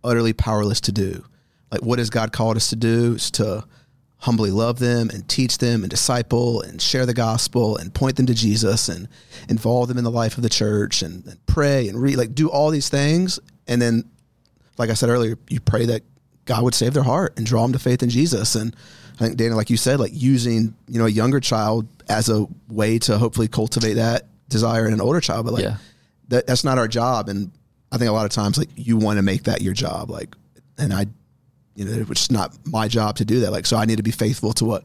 utterly 0.05 0.33
powerless 0.33 0.81
to 0.83 0.93
do. 0.93 1.25
Like 1.73 1.83
what 1.83 1.99
has 1.99 2.11
God 2.11 2.33
called 2.33 2.57
us 2.57 2.69
to 2.71 2.77
do 2.77 3.15
is 3.15 3.31
to 3.33 3.65
humbly 4.19 4.51
love 4.51 4.79
them 4.79 5.11
and 5.11 5.29
teach 5.29 5.59
them 5.59 5.83
and 5.83 5.91
disciple 5.91 6.63
and 6.63 6.81
share 6.81 7.07
the 7.07 7.15
gospel 7.15 7.77
and 7.77 7.95
point 7.95 8.17
them 8.17 8.27
to 8.27 8.35
Jesus 8.35 8.89
and 8.89 9.09
involve 9.49 9.89
them 9.89 9.99
in 9.99 10.05
the 10.05 10.11
life 10.11 10.37
of 10.37 10.43
the 10.43 10.49
church 10.49 11.03
and, 11.03 11.25
and 11.27 11.47
pray 11.47 11.89
and 11.89 12.01
read, 12.01 12.17
like 12.17 12.35
do 12.35 12.49
all 12.49 12.71
these 12.71 12.89
things. 12.89 13.39
And 13.69 13.81
then, 13.81 14.05
like 14.79 14.91
I 14.91 14.95
said 14.95 15.11
earlier, 15.11 15.39
you 15.49 15.61
pray 15.61 15.87
that 15.87 16.03
God 16.45 16.63
would 16.63 16.75
save 16.75 16.95
their 16.95 17.03
heart 17.03 17.35
and 17.37 17.47
draw 17.47 17.63
them 17.63 17.73
to 17.73 17.79
faith 17.79 18.03
in 18.03 18.09
Jesus. 18.09 18.55
And 18.55 18.75
I 19.21 19.25
think, 19.25 19.37
Dana, 19.37 19.57
like 19.57 19.71
you 19.71 19.77
said, 19.77 20.01
like 20.01 20.13
using, 20.15 20.75
you 20.89 20.99
know, 20.99 21.07
a 21.07 21.11
younger 21.11 21.41
child 21.41 21.87
as 22.09 22.29
a 22.29 22.47
way 22.69 22.99
to 23.01 23.19
hopefully 23.19 23.49
cultivate 23.49 23.95
that 23.95 24.27
desire 24.49 24.87
in 24.87 24.93
an 24.93 25.01
older 25.01 25.21
child. 25.21 25.45
But 25.45 25.55
like, 25.55 25.65
yeah. 25.65 25.77
that, 26.29 26.47
that's 26.47 26.65
not 26.65 26.79
our 26.79 26.89
job. 26.89 27.29
And 27.29 27.51
I 27.93 27.99
think 27.99 28.09
a 28.09 28.13
lot 28.13 28.27
of 28.27 28.33
times, 28.33 28.59
like, 28.59 28.71
you 28.77 28.97
want 28.97 29.19
to 29.19 29.23
make 29.23 29.45
that 29.45 29.61
your 29.61 29.75
job. 29.75 30.11
Like, 30.11 30.35
and 30.79 30.93
I 30.93 31.07
you 31.77 31.85
know, 31.85 32.07
it's 32.11 32.31
not 32.31 32.57
my 32.67 32.89
job 32.89 33.17
to 33.17 33.25
do 33.25 33.41
that. 33.41 33.53
Like, 33.53 33.67
so 33.67 33.77
I 33.77 33.85
need 33.85 33.99
to 33.99 34.03
be 34.03 34.11
faithful 34.11 34.53
to 34.55 34.65
what 34.65 34.85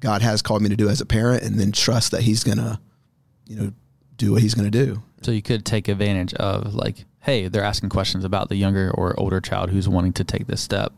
God 0.00 0.22
has 0.22 0.40
called 0.40 0.62
me 0.62 0.70
to 0.70 0.76
do 0.76 0.88
as 0.88 1.00
a 1.00 1.06
parent, 1.06 1.42
and 1.42 1.60
then 1.60 1.70
trust 1.70 2.10
that 2.12 2.22
He's 2.22 2.42
gonna, 2.42 2.80
you 3.46 3.56
know, 3.56 3.72
do 4.16 4.32
what 4.32 4.42
He's 4.42 4.54
gonna 4.54 4.70
do. 4.70 5.02
So 5.22 5.30
you 5.30 5.42
could 5.42 5.66
take 5.66 5.86
advantage 5.86 6.32
of 6.34 6.74
like, 6.74 7.04
hey, 7.20 7.48
they're 7.48 7.62
asking 7.62 7.90
questions 7.90 8.24
about 8.24 8.48
the 8.48 8.56
younger 8.56 8.90
or 8.90 9.18
older 9.20 9.40
child 9.40 9.70
who's 9.70 9.88
wanting 9.88 10.14
to 10.14 10.24
take 10.24 10.46
this 10.46 10.62
step. 10.62 10.92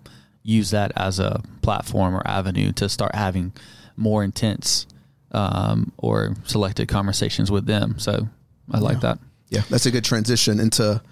Use 0.45 0.71
that 0.71 0.93
as 0.97 1.19
a 1.19 1.43
platform 1.61 2.15
or 2.15 2.23
avenue 2.27 2.73
to 2.73 2.89
start 2.89 3.15
having 3.15 3.53
more 3.97 4.23
intense 4.23 4.87
um, 5.33 5.93
or 5.99 6.37
selected 6.45 6.87
conversations 6.87 7.51
with 7.51 7.67
them. 7.67 7.99
So 7.99 8.29
I 8.71 8.79
like 8.79 8.95
yeah. 8.95 9.01
that. 9.01 9.19
Yeah, 9.49 9.63
that's 9.69 9.87
a 9.87 9.91
good 9.91 10.05
transition 10.05 10.61
into 10.61 11.03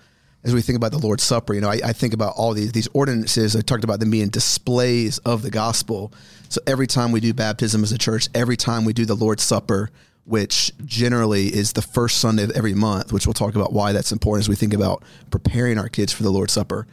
as 0.42 0.54
we 0.54 0.62
think 0.62 0.76
about 0.76 0.90
the 0.90 0.98
Lord's 0.98 1.22
Supper, 1.22 1.54
you 1.54 1.60
know, 1.60 1.68
I, 1.68 1.80
I, 1.84 1.92
think 1.92 2.14
about 2.14 2.34
all 2.36 2.54
these 2.54 2.72
these 2.72 2.88
ordinances. 2.94 3.54
I 3.54 3.60
talked 3.60 3.84
about 3.84 4.00
them 4.00 4.10
being 4.10 4.28
displays 4.28 5.18
of 5.18 5.42
the 5.42 5.50
gospel. 5.50 6.12
So 6.48 6.60
every 6.66 6.86
time 6.86 7.12
we 7.12 7.20
do 7.20 7.34
baptism 7.34 7.82
as 7.82 7.92
a 7.92 7.98
church, 7.98 8.28
every 8.34 8.56
time 8.56 8.84
we 8.84 8.92
do 8.92 9.04
the 9.04 9.14
Lord's 9.14 9.42
Supper, 9.42 9.90
which 10.24 10.72
generally 10.84 11.46
is 11.48 11.72
the 11.72 11.82
first 11.82 12.18
Sunday 12.18 12.44
of 12.44 12.50
every 12.52 12.74
month, 12.74 13.12
which 13.12 13.26
we'll 13.26 13.34
talk 13.34 13.54
about 13.54 13.72
why 13.72 13.92
that's 13.92 14.12
important 14.12 14.44
as 14.44 14.48
we 14.48 14.54
think 14.54 14.72
about 14.72 15.02
preparing 15.30 15.78
our 15.78 15.88
kids 15.88 16.12
for 16.12 16.22
the 16.22 16.30
Lord's 16.30 16.52
Supper. 16.52 16.86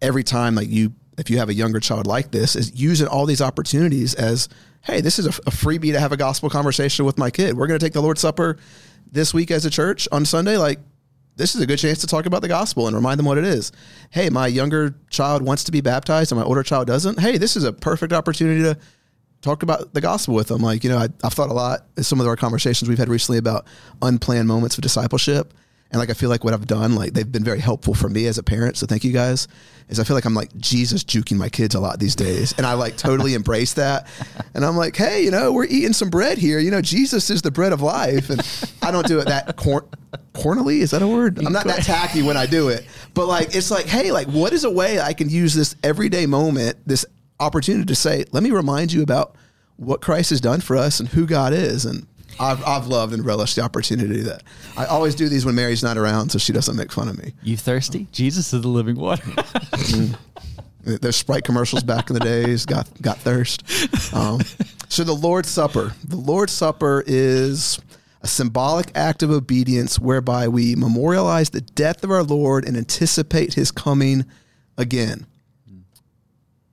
Every 0.00 0.22
time, 0.22 0.54
like 0.54 0.68
you, 0.68 0.92
if 1.18 1.30
you 1.30 1.38
have 1.38 1.48
a 1.48 1.54
younger 1.54 1.80
child 1.80 2.06
like 2.06 2.30
this, 2.30 2.54
is 2.54 2.78
using 2.80 3.06
all 3.06 3.26
these 3.26 3.40
opportunities 3.40 4.14
as, 4.14 4.48
hey, 4.82 5.00
this 5.00 5.18
is 5.18 5.26
a, 5.26 5.30
a 5.30 5.50
freebie 5.50 5.92
to 5.92 6.00
have 6.00 6.12
a 6.12 6.16
gospel 6.16 6.50
conversation 6.50 7.04
with 7.04 7.18
my 7.18 7.30
kid. 7.30 7.56
We're 7.56 7.66
going 7.66 7.78
to 7.78 7.84
take 7.84 7.92
the 7.92 8.02
Lord's 8.02 8.20
Supper 8.20 8.58
this 9.10 9.32
week 9.32 9.50
as 9.50 9.64
a 9.64 9.70
church 9.70 10.06
on 10.12 10.24
Sunday. 10.24 10.56
Like, 10.56 10.78
this 11.42 11.56
is 11.56 11.60
a 11.60 11.66
good 11.66 11.78
chance 11.78 11.98
to 11.98 12.06
talk 12.06 12.26
about 12.26 12.40
the 12.40 12.46
gospel 12.46 12.86
and 12.86 12.94
remind 12.94 13.18
them 13.18 13.26
what 13.26 13.36
it 13.36 13.44
is. 13.44 13.72
Hey, 14.10 14.30
my 14.30 14.46
younger 14.46 14.94
child 15.10 15.42
wants 15.42 15.64
to 15.64 15.72
be 15.72 15.80
baptized 15.80 16.30
and 16.30 16.40
my 16.40 16.46
older 16.46 16.62
child 16.62 16.86
doesn't. 16.86 17.18
Hey, 17.18 17.36
this 17.36 17.56
is 17.56 17.64
a 17.64 17.72
perfect 17.72 18.12
opportunity 18.12 18.62
to 18.62 18.78
talk 19.40 19.64
about 19.64 19.92
the 19.92 20.00
gospel 20.00 20.34
with 20.34 20.46
them. 20.46 20.62
Like, 20.62 20.84
you 20.84 20.90
know, 20.90 20.98
I, 20.98 21.08
have 21.24 21.32
thought 21.34 21.50
a 21.50 21.52
lot 21.52 21.86
in 21.96 22.04
some 22.04 22.20
of 22.20 22.28
our 22.28 22.36
conversations 22.36 22.88
we've 22.88 22.96
had 22.96 23.08
recently 23.08 23.38
about 23.38 23.66
unplanned 24.00 24.46
moments 24.46 24.78
of 24.78 24.82
discipleship. 24.82 25.52
And 25.92 26.00
like, 26.00 26.08
I 26.08 26.14
feel 26.14 26.30
like 26.30 26.42
what 26.42 26.54
I've 26.54 26.66
done, 26.66 26.94
like, 26.94 27.12
they've 27.12 27.30
been 27.30 27.44
very 27.44 27.60
helpful 27.60 27.92
for 27.92 28.08
me 28.08 28.26
as 28.26 28.38
a 28.38 28.42
parent. 28.42 28.78
So 28.78 28.86
thank 28.86 29.04
you 29.04 29.12
guys. 29.12 29.46
Is 29.90 30.00
I 30.00 30.04
feel 30.04 30.16
like 30.16 30.24
I'm 30.24 30.34
like 30.34 30.56
Jesus 30.56 31.04
juking 31.04 31.36
my 31.36 31.50
kids 31.50 31.74
a 31.74 31.80
lot 31.80 31.98
these 31.98 32.16
days. 32.16 32.54
And 32.56 32.64
I 32.64 32.72
like 32.72 32.96
totally 32.96 33.34
embrace 33.42 33.74
that. 33.74 34.06
And 34.54 34.64
I'm 34.64 34.76
like, 34.76 34.96
hey, 34.96 35.22
you 35.22 35.30
know, 35.30 35.52
we're 35.52 35.66
eating 35.66 35.92
some 35.92 36.08
bread 36.08 36.38
here. 36.38 36.58
You 36.58 36.70
know, 36.70 36.80
Jesus 36.80 37.28
is 37.28 37.42
the 37.42 37.50
bread 37.50 37.74
of 37.74 37.82
life. 37.82 38.30
And 38.30 38.40
I 38.80 38.90
don't 38.90 39.06
do 39.06 39.18
it 39.18 39.26
that 39.26 39.56
cor- 39.56 39.86
cornily. 40.32 40.80
Is 40.80 40.92
that 40.92 41.02
a 41.02 41.06
word? 41.06 41.38
I'm 41.44 41.52
not 41.52 41.66
that 41.66 41.82
tacky 41.82 42.22
when 42.22 42.38
I 42.38 42.46
do 42.46 42.68
it. 42.68 42.86
But 43.12 43.26
like, 43.26 43.54
it's 43.54 43.70
like, 43.70 43.84
hey, 43.84 44.12
like, 44.12 44.28
what 44.28 44.54
is 44.54 44.64
a 44.64 44.70
way 44.70 44.98
I 44.98 45.12
can 45.12 45.28
use 45.28 45.52
this 45.52 45.76
everyday 45.82 46.24
moment, 46.24 46.78
this 46.86 47.04
opportunity 47.38 47.84
to 47.84 47.94
say, 47.94 48.24
let 48.32 48.42
me 48.42 48.50
remind 48.50 48.94
you 48.94 49.02
about 49.02 49.36
what 49.76 50.00
Christ 50.00 50.30
has 50.30 50.40
done 50.40 50.60
for 50.60 50.76
us 50.76 51.00
and 51.00 51.08
who 51.08 51.26
God 51.26 51.52
is. 51.52 51.84
And 51.84 52.06
I've, 52.40 52.64
I've 52.64 52.86
loved 52.86 53.12
and 53.12 53.24
relished 53.24 53.56
the 53.56 53.62
opportunity 53.62 54.20
that 54.22 54.42
I 54.76 54.86
always 54.86 55.14
do 55.14 55.28
these 55.28 55.44
when 55.44 55.54
Mary's 55.54 55.82
not 55.82 55.96
around 55.96 56.30
so 56.30 56.38
she 56.38 56.52
doesn't 56.52 56.76
make 56.76 56.90
fun 56.92 57.08
of 57.08 57.18
me. 57.18 57.34
You 57.42 57.56
thirsty? 57.56 58.08
Jesus 58.12 58.52
is 58.52 58.62
the 58.62 58.68
living 58.68 58.96
water. 58.96 59.22
mm. 59.22 60.16
Those 60.84 61.14
Sprite 61.16 61.44
commercials 61.44 61.84
back 61.84 62.10
in 62.10 62.14
the 62.14 62.20
days 62.20 62.66
got 62.66 62.88
got 63.00 63.18
thirst. 63.18 63.62
Um, 64.12 64.40
so 64.88 65.04
the 65.04 65.12
Lord's 65.12 65.48
Supper. 65.48 65.94
The 66.04 66.16
Lord's 66.16 66.52
Supper 66.52 67.04
is 67.06 67.78
a 68.22 68.26
symbolic 68.26 68.90
act 68.96 69.22
of 69.22 69.30
obedience 69.30 69.98
whereby 70.00 70.48
we 70.48 70.74
memorialize 70.74 71.50
the 71.50 71.60
death 71.60 72.02
of 72.02 72.10
our 72.10 72.24
Lord 72.24 72.66
and 72.66 72.76
anticipate 72.76 73.54
His 73.54 73.70
coming 73.70 74.24
again. 74.76 75.26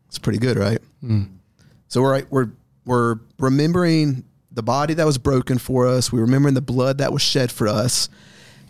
It's 0.08 0.18
pretty 0.18 0.40
good, 0.40 0.58
right? 0.58 0.80
Mm. 1.04 1.30
So 1.88 2.02
we're 2.02 2.24
we're 2.32 2.50
we're 2.86 3.18
remembering 3.38 4.24
the 4.60 4.64
body 4.64 4.94
that 4.94 5.06
was 5.06 5.18
broken 5.18 5.58
for 5.58 5.88
us. 5.88 6.12
We 6.12 6.20
remember 6.20 6.48
remembering 6.48 6.56
the 6.56 6.62
blood 6.62 6.98
that 6.98 7.14
was 7.14 7.22
shed 7.22 7.50
for 7.50 7.70
us 7.70 8.10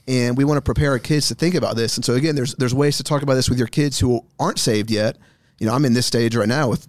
and 0.08 0.38
we 0.38 0.44
want 0.44 0.58
to 0.58 0.62
prepare 0.62 0.92
our 0.92 1.00
kids 1.00 1.28
to 1.30 1.36
think 1.36 1.54
about 1.56 1.76
this. 1.76 1.96
And 1.96 2.04
so 2.04 2.14
again, 2.14 2.36
there's 2.36 2.56
there's 2.56 2.74
ways 2.74 2.98
to 2.98 3.04
talk 3.04 3.22
about 3.22 3.36
this 3.36 3.50
with 3.50 3.60
your 3.60 3.68
kids 3.68 4.00
who 4.00 4.26
aren't 4.40 4.60
saved 4.60 4.90
yet. 4.90 5.18
You 5.60 5.68
know, 5.68 5.74
I'm 5.74 5.86
in 5.86 5.94
this 5.94 6.06
stage 6.06 6.36
right 6.36 6.48
now 6.48 6.70
with 6.70 6.88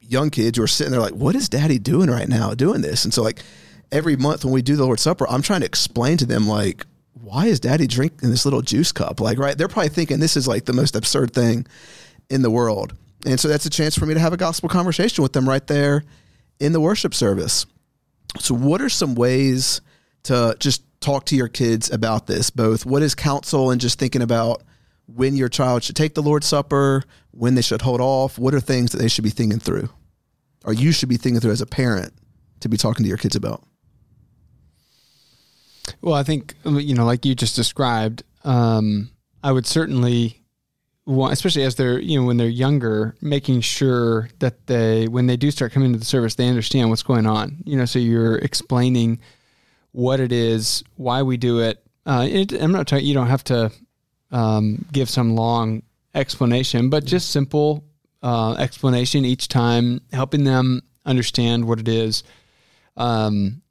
young 0.00 0.30
kids 0.30 0.58
who 0.58 0.64
are 0.64 0.68
sitting 0.68 0.92
there 0.92 1.00
like, 1.00 1.14
"What 1.14 1.34
is 1.36 1.48
Daddy 1.48 1.78
doing 1.78 2.08
right 2.08 2.28
now, 2.28 2.54
doing 2.54 2.82
this?" 2.82 3.04
And 3.04 3.14
so 3.14 3.22
like 3.22 3.42
every 3.92 4.16
month 4.16 4.44
when 4.44 4.52
we 4.52 4.62
do 4.62 4.74
the 4.74 4.84
Lord's 4.84 5.02
Supper, 5.02 5.28
I'm 5.28 5.42
trying 5.42 5.60
to 5.60 5.66
explain 5.66 6.16
to 6.18 6.26
them 6.26 6.48
like, 6.48 6.86
"Why 7.14 7.46
is 7.46 7.60
Daddy 7.60 7.86
drinking 7.86 8.30
this 8.30 8.44
little 8.44 8.62
juice 8.62 8.90
cup?" 8.90 9.20
Like, 9.20 9.38
right? 9.38 9.56
They're 9.56 9.68
probably 9.68 9.90
thinking 9.90 10.18
this 10.18 10.36
is 10.36 10.48
like 10.48 10.64
the 10.64 10.72
most 10.72 10.96
absurd 10.96 11.32
thing 11.32 11.66
in 12.30 12.42
the 12.42 12.50
world. 12.50 12.94
And 13.24 13.38
so 13.38 13.48
that's 13.48 13.66
a 13.66 13.70
chance 13.70 13.96
for 13.96 14.06
me 14.06 14.14
to 14.14 14.20
have 14.20 14.32
a 14.32 14.36
gospel 14.36 14.68
conversation 14.68 15.22
with 15.22 15.34
them 15.34 15.48
right 15.48 15.66
there 15.66 16.04
in 16.58 16.72
the 16.72 16.80
worship 16.80 17.14
service. 17.14 17.66
So, 18.38 18.54
what 18.54 18.80
are 18.80 18.88
some 18.88 19.14
ways 19.14 19.80
to 20.24 20.56
just 20.58 20.82
talk 21.00 21.24
to 21.26 21.36
your 21.36 21.48
kids 21.48 21.90
about 21.90 22.26
this, 22.26 22.50
both 22.50 22.84
what 22.84 23.02
is 23.02 23.14
counsel 23.14 23.70
and 23.70 23.80
just 23.80 23.98
thinking 23.98 24.22
about 24.22 24.62
when 25.06 25.36
your 25.36 25.48
child 25.48 25.84
should 25.84 25.96
take 25.96 26.14
the 26.14 26.22
Lord's 26.22 26.46
Supper, 26.46 27.04
when 27.30 27.54
they 27.54 27.62
should 27.62 27.82
hold 27.82 28.00
off, 28.00 28.38
what 28.38 28.54
are 28.54 28.60
things 28.60 28.92
that 28.92 28.98
they 28.98 29.08
should 29.08 29.24
be 29.24 29.30
thinking 29.30 29.60
through, 29.60 29.88
or 30.64 30.72
you 30.72 30.90
should 30.92 31.08
be 31.08 31.16
thinking 31.16 31.40
through 31.40 31.52
as 31.52 31.60
a 31.60 31.66
parent 31.66 32.12
to 32.60 32.68
be 32.68 32.76
talking 32.76 33.04
to 33.04 33.08
your 33.08 33.18
kids 33.18 33.36
about? 33.36 33.62
Well, 36.00 36.14
I 36.14 36.24
think, 36.24 36.54
you 36.64 36.94
know, 36.94 37.04
like 37.04 37.24
you 37.24 37.34
just 37.34 37.54
described, 37.54 38.24
um, 38.42 39.10
I 39.44 39.52
would 39.52 39.66
certainly 39.66 40.42
want, 41.06 41.32
especially 41.32 41.62
as 41.62 41.76
they're, 41.76 41.98
you 41.98 42.20
know, 42.20 42.26
when 42.26 42.36
they're 42.36 42.48
younger, 42.48 43.16
making 43.22 43.62
sure 43.62 44.28
that 44.40 44.66
they, 44.66 45.08
when 45.08 45.26
they 45.26 45.36
do 45.36 45.50
start 45.50 45.72
coming 45.72 45.92
to 45.92 45.98
the 45.98 46.04
service, 46.04 46.34
they 46.34 46.48
understand 46.48 46.90
what's 46.90 47.02
going 47.02 47.26
on. 47.26 47.62
You 47.64 47.76
know, 47.78 47.84
so 47.84 47.98
you're 47.98 48.36
explaining 48.36 49.20
what 49.92 50.20
it 50.20 50.30
is, 50.30 50.84
why 50.96 51.22
we 51.22 51.38
do 51.38 51.60
it. 51.60 51.82
Uh, 52.04 52.26
it 52.28 52.52
I'm 52.52 52.70
not 52.70 52.86
talking. 52.86 53.06
You 53.06 53.14
don't 53.14 53.28
have 53.28 53.44
to 53.44 53.72
um, 54.30 54.84
give 54.92 55.08
some 55.08 55.34
long 55.34 55.82
explanation, 56.14 56.90
but 56.90 57.04
just 57.04 57.30
simple 57.30 57.84
uh, 58.22 58.54
explanation 58.58 59.24
each 59.24 59.48
time, 59.48 60.00
helping 60.12 60.44
them 60.44 60.82
understand 61.06 61.66
what 61.66 61.80
it 61.80 61.88
is, 61.88 62.24
um, 62.96 63.62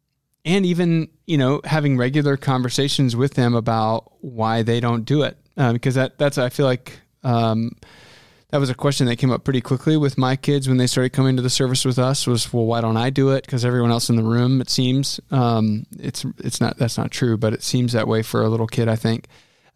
and 0.44 0.66
even 0.66 1.10
you 1.28 1.38
know 1.38 1.62
having 1.64 1.98
regular 1.98 2.38
conversations 2.38 3.16
with 3.16 3.36
them 3.36 3.54
about 3.54 4.12
why 4.22 4.64
they 4.64 4.80
don't 4.80 5.06
do 5.06 5.22
it, 5.22 5.38
uh, 5.58 5.74
because 5.74 5.96
that 5.96 6.18
that's 6.18 6.38
I 6.38 6.50
feel 6.50 6.66
like. 6.66 7.00
Um, 7.26 7.72
that 8.52 8.60
was 8.60 8.70
a 8.70 8.76
question 8.76 9.08
that 9.08 9.18
came 9.18 9.32
up 9.32 9.44
pretty 9.44 9.60
quickly 9.60 9.98
with 9.98 10.18
my 10.18 10.38
kids 10.38 10.70
when 10.70 10.78
they 10.78 10.88
started 10.88 11.12
coming 11.12 11.36
to 11.36 11.42
the 11.42 11.50
service 11.50 11.84
with 11.84 12.00
us 12.00 12.26
was 12.26 12.54
well 12.54 12.66
why 12.66 12.80
don't 12.80 12.96
i 12.96 13.10
do 13.10 13.32
it? 13.32 13.46
Because 13.46 13.66
everyone 13.66 13.92
else 13.92 14.10
in 14.10 14.16
the 14.16 14.24
room 14.24 14.62
it 14.62 14.70
seems 14.70 15.20
um, 15.32 15.86
it's 16.00 16.26
it's 16.38 16.62
not 16.62 16.78
that's 16.78 16.98
not 16.98 17.12
true 17.12 17.36
but 17.36 17.54
it 17.54 17.64
seems 17.64 17.92
that 17.94 18.08
way 18.08 18.22
for 18.22 18.42
a 18.42 18.50
little 18.50 18.68
kid 18.68 18.88
i 18.88 18.96
think. 18.96 19.28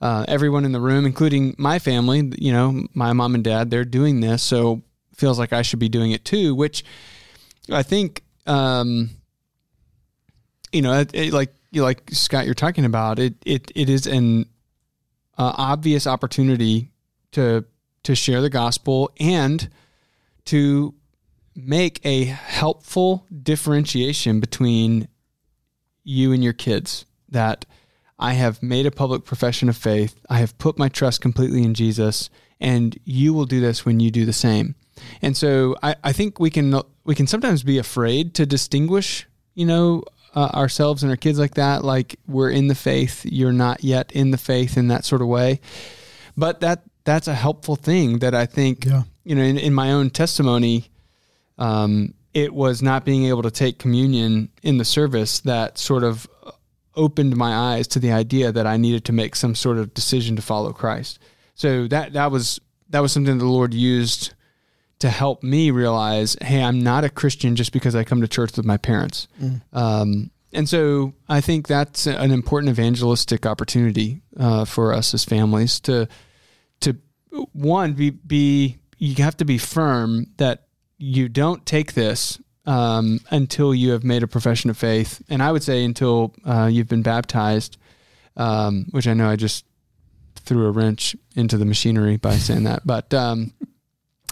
Uh, 0.02 0.24
everyone 0.30 0.64
in 0.64 0.72
the 0.72 0.80
room 0.80 1.06
including 1.06 1.54
my 1.58 1.78
family 1.78 2.32
you 2.38 2.54
know 2.54 2.86
my 2.94 3.12
mom 3.12 3.36
and 3.36 3.44
dad 3.44 3.70
they're 3.70 3.84
doing 3.84 4.22
this 4.22 4.42
so 4.42 4.82
feels 5.14 5.38
like 5.38 5.52
i 5.52 5.62
should 5.62 5.80
be 5.80 5.90
doing 5.90 6.12
it 6.12 6.24
too 6.24 6.56
which 6.56 6.86
i 7.70 7.84
think 7.84 8.24
um, 8.48 9.10
you 10.72 10.82
know 10.82 10.94
it, 10.94 11.14
it, 11.14 11.34
like 11.34 11.54
like 11.74 12.10
scott 12.12 12.46
you're 12.46 12.54
talking 12.54 12.86
about 12.86 13.20
it 13.20 13.34
it, 13.46 13.74
it 13.76 13.90
is 13.90 14.08
an 14.08 14.46
uh, 15.38 15.54
obvious 15.58 16.08
opportunity 16.08 16.92
to 17.32 17.66
to 18.04 18.16
share 18.16 18.42
the 18.42 18.50
gospel 18.50 19.12
and 19.20 19.70
to 20.46 20.96
make 21.56 22.00
a 22.06 22.24
helpful 22.26 23.26
differentiation 23.44 24.40
between 24.40 25.08
you 26.04 26.32
and 26.32 26.44
your 26.44 26.54
kids 26.54 27.06
that 27.30 27.66
I 28.18 28.34
have 28.34 28.62
made 28.62 28.86
a 28.86 28.92
public 28.92 29.26
profession 29.26 29.70
of 29.70 29.78
faith. 29.78 30.20
I 30.30 30.40
have 30.40 30.58
put 30.58 30.78
my 30.78 30.90
trust 30.90 31.22
completely 31.22 31.64
in 31.64 31.74
Jesus, 31.74 32.30
and 32.60 32.98
you 33.06 33.34
will 33.34 33.46
do 33.46 33.62
this 33.62 33.86
when 33.86 34.00
you 34.00 34.12
do 34.12 34.26
the 34.26 34.34
same. 34.34 34.76
And 35.22 35.38
so 35.38 35.76
I, 35.82 35.96
I 36.04 36.12
think 36.12 36.40
we 36.40 36.50
can 36.50 36.82
we 37.06 37.16
can 37.16 37.28
sometimes 37.28 37.64
be 37.64 37.78
afraid 37.78 38.34
to 38.36 38.46
distinguish, 38.46 39.26
you 39.56 39.66
know, 39.66 40.04
uh, 40.36 40.50
ourselves 40.54 41.04
and 41.04 41.10
our 41.10 41.18
kids 41.18 41.40
like 41.40 41.56
that. 41.56 41.86
Like 41.86 42.20
we're 42.28 42.52
in 42.52 42.68
the 42.68 42.76
faith, 42.76 43.26
you're 43.26 43.54
not 43.54 43.84
yet 43.84 44.12
in 44.12 44.32
the 44.32 44.38
faith 44.38 44.78
in 44.78 44.90
that 44.90 45.06
sort 45.06 45.22
of 45.22 45.28
way. 45.28 45.62
But 46.36 46.60
that 46.60 46.84
that's 47.10 47.28
a 47.28 47.34
helpful 47.34 47.76
thing 47.76 48.20
that 48.20 48.36
I 48.36 48.46
think, 48.46 48.86
yeah. 48.86 49.04
you 49.24 49.36
know, 49.36 49.42
in, 49.42 49.58
in 49.58 49.74
my 49.74 49.92
own 49.92 50.12
testimony, 50.12 50.86
um, 51.58 52.14
it 52.34 52.54
was 52.54 52.82
not 52.82 53.04
being 53.04 53.26
able 53.26 53.42
to 53.42 53.52
take 53.52 53.80
communion 53.80 54.50
in 54.62 54.78
the 54.78 54.86
service 54.86 55.40
that 55.42 55.78
sort 55.78 56.04
of 56.04 56.28
opened 56.96 57.36
my 57.36 57.74
eyes 57.74 57.88
to 57.88 58.00
the 58.00 58.12
idea 58.12 58.52
that 58.52 58.68
I 58.68 58.78
needed 58.78 59.06
to 59.06 59.14
make 59.14 59.36
some 59.36 59.56
sort 59.56 59.78
of 59.78 59.94
decision 59.94 60.36
to 60.36 60.42
follow 60.42 60.72
Christ. 60.72 61.20
So 61.56 61.88
that 61.88 62.14
that 62.14 62.32
was 62.32 62.60
that 62.90 63.00
was 63.00 63.12
something 63.12 63.38
the 63.38 63.46
Lord 63.46 63.74
used 63.74 64.34
to 65.00 65.10
help 65.10 65.44
me 65.44 65.72
realize, 65.72 66.38
hey, 66.42 66.62
I'm 66.62 66.84
not 66.84 67.04
a 67.04 67.10
Christian 67.10 67.56
just 67.56 67.72
because 67.72 67.96
I 67.96 68.04
come 68.04 68.22
to 68.22 68.28
church 68.28 68.56
with 68.56 68.66
my 68.66 68.78
parents. 68.78 69.28
Mm. 69.42 69.62
Um, 69.74 70.32
and 70.52 70.68
so 70.68 71.14
I 71.28 71.42
think 71.42 71.68
that's 71.68 72.06
an 72.06 72.32
important 72.32 72.70
evangelistic 72.72 73.46
opportunity 73.46 74.22
uh, 74.38 74.66
for 74.66 74.94
us 74.94 75.14
as 75.14 75.24
families 75.24 75.80
to 75.82 76.08
one 77.54 77.94
be 77.94 78.10
be 78.12 78.78
you 78.98 79.24
have 79.24 79.38
to 79.38 79.46
be 79.46 79.58
firm 79.58 80.28
that 80.38 80.68
you 80.98 81.30
don't 81.30 81.66
take 81.66 81.94
this 81.94 82.40
um, 82.66 83.20
until 83.32 83.74
you 83.74 83.92
have 83.92 84.04
made 84.04 84.22
a 84.22 84.28
profession 84.28 84.70
of 84.70 84.78
faith, 84.78 85.22
and 85.30 85.42
I 85.42 85.52
would 85.52 85.64
say 85.64 85.84
until 85.84 86.36
uh, 86.46 86.70
you've 86.72 86.90
been 86.90 87.02
baptized, 87.02 87.78
um, 88.38 88.86
which 88.92 89.08
I 89.08 89.14
know 89.14 89.30
I 89.30 89.36
just 89.36 89.66
threw 90.36 90.68
a 90.68 90.72
wrench 90.72 91.16
into 91.36 91.58
the 91.58 91.66
machinery 91.66 92.18
by 92.18 92.36
saying 92.36 92.66
that, 92.66 92.86
but 92.86 93.14
um, 93.14 93.54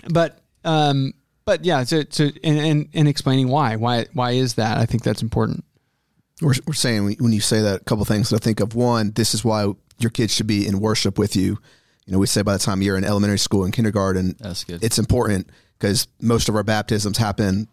but 0.10 0.40
um, 0.64 1.14
but 1.46 1.64
yeah, 1.66 1.84
so, 1.84 2.04
so 2.10 2.26
and, 2.44 2.60
and 2.60 2.90
and 2.94 3.08
explaining 3.08 3.48
why 3.48 3.76
why 3.76 4.06
why 4.14 4.32
is 4.32 4.56
that? 4.56 4.78
I 4.78 4.86
think 4.86 5.04
that's 5.04 5.22
important. 5.22 5.64
We're, 6.42 6.54
we're 6.68 6.74
saying 6.74 7.16
when 7.20 7.34
you 7.34 7.42
say 7.42 7.62
that 7.62 7.82
a 7.82 7.84
couple 7.86 8.06
things 8.06 8.30
that 8.30 8.36
I 8.36 8.44
think 8.44 8.60
of 8.60 8.76
one, 8.76 9.12
this 9.12 9.34
is 9.34 9.44
why 9.44 9.74
your 9.98 10.12
kids 10.12 10.36
should 10.36 10.46
be 10.46 10.68
in 10.68 10.80
worship 10.80 11.18
with 11.18 11.36
you 11.36 11.58
you 12.08 12.13
know, 12.13 12.20
we 12.20 12.26
say 12.26 12.41
by 12.41 12.54
the 12.54 12.60
time 12.60 12.82
you're 12.82 12.98
in 12.98 13.04
elementary 13.04 13.38
school 13.38 13.65
and 13.65 13.74
kindergarten, 13.74 14.36
That's 14.39 14.63
good. 14.63 14.84
it's 14.84 14.98
important 14.98 15.50
because 15.78 16.08
most 16.22 16.48
of 16.50 16.56
our 16.56 16.63
baptisms 16.63 17.17
happen 17.17 17.67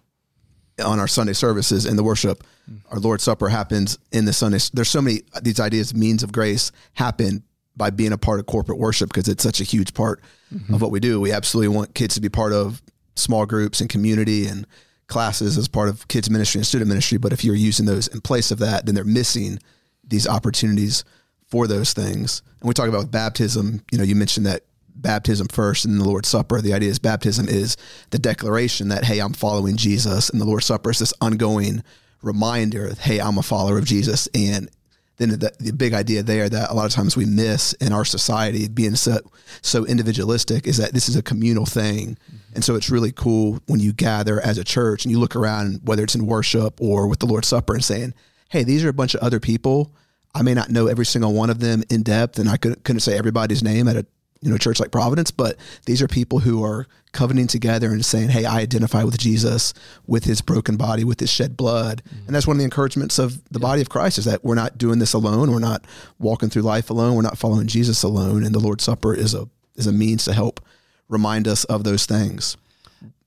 on 0.85 0.99
our 0.99 1.07
Sunday 1.07 1.33
services 1.33 1.87
in 1.87 1.95
the 1.95 2.03
worship. 2.03 2.43
Mm. 2.71 2.81
Our 2.91 2.99
Lord's 2.99 3.23
Supper 3.23 3.49
happens 3.49 3.97
in 4.11 4.25
the 4.25 4.33
Sunday. 4.33 4.59
There's 4.73 4.89
so 4.89 5.01
many 5.01 5.21
these 5.41 5.61
ideas, 5.61 5.95
means 5.95 6.25
of 6.25 6.33
grace 6.33 6.73
happen 6.95 7.45
by 7.77 7.91
being 7.91 8.13
a 8.13 8.19
part 8.19 8.41
of 8.41 8.47
corporate 8.47 8.79
worship 8.79 9.09
because 9.09 9.29
it's 9.29 9.43
such 9.43 9.61
a 9.61 9.65
huge 9.65 9.95
part 9.95 10.21
mm-hmm. 10.53 10.75
of 10.75 10.83
what 10.83 10.91
we 10.91 10.99
do. 10.99 11.21
We 11.21 11.33
absolutely 11.33 11.75
want 11.75 11.95
kids 11.95 12.17
to 12.17 12.21
be 12.21 12.29
part 12.29 12.53
of 12.53 12.83
small 13.15 13.47
groups 13.47 13.81
and 13.81 13.89
community 13.89 14.47
and 14.47 14.67
classes 15.07 15.57
as 15.57 15.69
part 15.69 15.89
of 15.89 16.09
kids 16.09 16.29
ministry 16.29 16.59
and 16.59 16.67
student 16.67 16.89
ministry. 16.89 17.19
But 17.19 17.33
if 17.33 17.45
you're 17.45 17.55
using 17.55 17.87
those 17.87 18.09
in 18.09 18.21
place 18.21 18.51
of 18.51 18.59
that, 18.59 18.87
then 18.87 18.97
they're 18.97 19.05
missing 19.05 19.61
these 20.03 20.27
opportunities 20.27 21.05
for 21.49 21.67
those 21.67 21.93
things. 21.93 22.43
And 22.61 22.69
we 22.69 22.75
talk 22.75 22.89
about 22.89 23.11
baptism, 23.11 23.83
you 23.93 23.99
know, 23.99 24.05
you 24.05 24.15
mentioned 24.15 24.47
that 24.47 24.63
baptism 24.97 25.49
first 25.49 25.85
and 25.85 26.01
the 26.01 26.05
Lord's 26.05 26.29
Supper. 26.29 26.61
The 26.61 26.73
idea 26.73 26.91
is 26.91 26.99
baptism 26.99 27.49
is 27.49 27.77
the 28.11 28.19
declaration 28.19 28.89
that, 28.89 29.05
hey, 29.05 29.19
I'm 29.19 29.33
following 29.33 29.77
Jesus. 29.77 30.31
And 30.31 30.41
the 30.41 30.45
Lord's 30.45 30.67
Supper 30.67 30.91
is 30.91 30.99
this 30.99 31.13
ongoing 31.21 31.83
reminder, 32.23 32.95
hey, 32.95 33.21
I'm 33.21 33.39
a 33.39 33.43
follower 33.43 33.79
of 33.79 33.85
Jesus. 33.85 34.29
And 34.35 34.71
then 35.17 35.29
the, 35.31 35.53
the 35.61 35.73
big 35.73 35.95
idea 35.95 36.23
there 36.23 36.49
that 36.49 36.71
a 36.71 36.75
lot 36.75 36.87
of 36.87 36.93
times 36.93 37.17
we 37.17 37.25
miss 37.25 37.73
in 37.75 37.93
our 37.93 38.05
society 38.05 38.67
being 38.67 38.97
so, 38.97 39.19
so 39.63 39.85
individualistic 39.85 40.67
is 40.67 40.79
that 40.79 40.93
this 40.93 41.09
is 41.09 41.17
a 41.17 41.23
communal 41.23 41.67
thing. 41.67 42.17
Mm-hmm. 42.17 42.55
And 42.55 42.65
so 42.65 42.75
it's 42.75 42.91
really 42.91 43.13
cool 43.13 43.61
when 43.67 43.81
you 43.81 43.93
gather 43.93 44.41
as 44.41 44.59
a 44.59 44.65
church 44.65 45.05
and 45.05 45.13
you 45.13 45.21
look 45.21 45.37
around, 45.37 45.81
whether 45.85 46.03
it's 46.03 46.15
in 46.15 46.27
worship 46.27 46.81
or 46.81 47.07
with 47.07 47.21
the 47.21 47.27
Lord's 47.27 47.49
Supper 47.49 47.75
and 47.75 47.85
saying, 47.85 48.15
hey, 48.49 48.65
these 48.65 48.85
are 48.85 48.89
a 48.89 48.95
bunch 48.95 49.15
of 49.15 49.21
other 49.21 49.39
people 49.39 49.95
I 50.35 50.43
may 50.43 50.55
not 50.55 50.71
know 50.71 50.87
every 50.87 51.07
single 51.07 51.33
one 51.33 51.51
of 51.51 51.61
them 51.61 51.85
in 51.91 52.03
depth, 52.03 52.39
and 52.39 52.49
I 52.49 52.57
couldn't, 52.57 52.85
couldn't 52.85 53.01
say 53.01 53.17
everybody's 53.17 53.63
name 53.63 53.89
at 53.89 53.97
a 53.97 54.07
you 54.41 54.51
know 54.51 54.59
church 54.59 54.79
like 54.79 54.91
Providence, 54.91 55.31
but 55.31 55.57
these 55.87 56.03
are 56.03 56.09
people 56.09 56.41
who 56.41 56.63
are 56.63 56.87
covenanting 57.13 57.49
together 57.49 57.91
and 57.91 58.05
saying, 58.05 58.29
"Hey, 58.29 58.45
I 58.45 58.59
identify 58.59 59.03
with 59.03 59.17
Jesus, 59.17 59.73
with 60.07 60.25
His 60.25 60.43
broken 60.43 60.77
body, 60.77 61.03
with 61.03 61.21
His 61.21 61.31
shed 61.31 61.57
blood," 61.57 62.03
mm-hmm. 62.05 62.27
and 62.27 62.35
that's 62.35 62.47
one 62.47 62.57
of 62.57 62.59
the 62.59 62.65
encouragements 62.65 63.19
of 63.19 63.43
the 63.51 63.59
yeah. 63.59 63.67
body 63.67 63.81
of 63.81 63.89
Christ 63.89 64.19
is 64.19 64.27
that 64.27 64.45
we're 64.45 64.55
not 64.55 64.77
doing 64.77 64.99
this 64.99 65.15
alone. 65.15 65.51
We're 65.51 65.61
not 65.61 65.87
walking 66.19 66.51
through 66.51 66.63
life 66.63 66.91
alone. 66.91 67.15
We're 67.15 67.23
not 67.23 67.39
following 67.39 67.67
Jesus 67.67 68.03
alone, 68.03 68.45
and 68.45 68.55
the 68.55 68.61
Lord's 68.61 68.85
Supper 68.85 69.15
is 69.15 69.35
a 69.35 69.49
is 69.77 69.87
a 69.87 69.93
means 69.93 70.25
to 70.25 70.35
help 70.35 70.61
remind 71.09 71.49
us 71.49 71.65
of 71.65 71.85
those 71.85 72.07
things. 72.07 72.57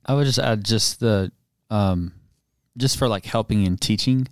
I 0.05 0.13
would 0.13 0.25
just 0.25 0.39
add 0.39 0.63
just 0.63 0.99
the 0.99 1.31
um, 1.69 2.13
just 2.77 2.97
for 2.97 3.07
like 3.07 3.25
helping 3.25 3.65
and 3.65 3.79
teaching 3.79 4.27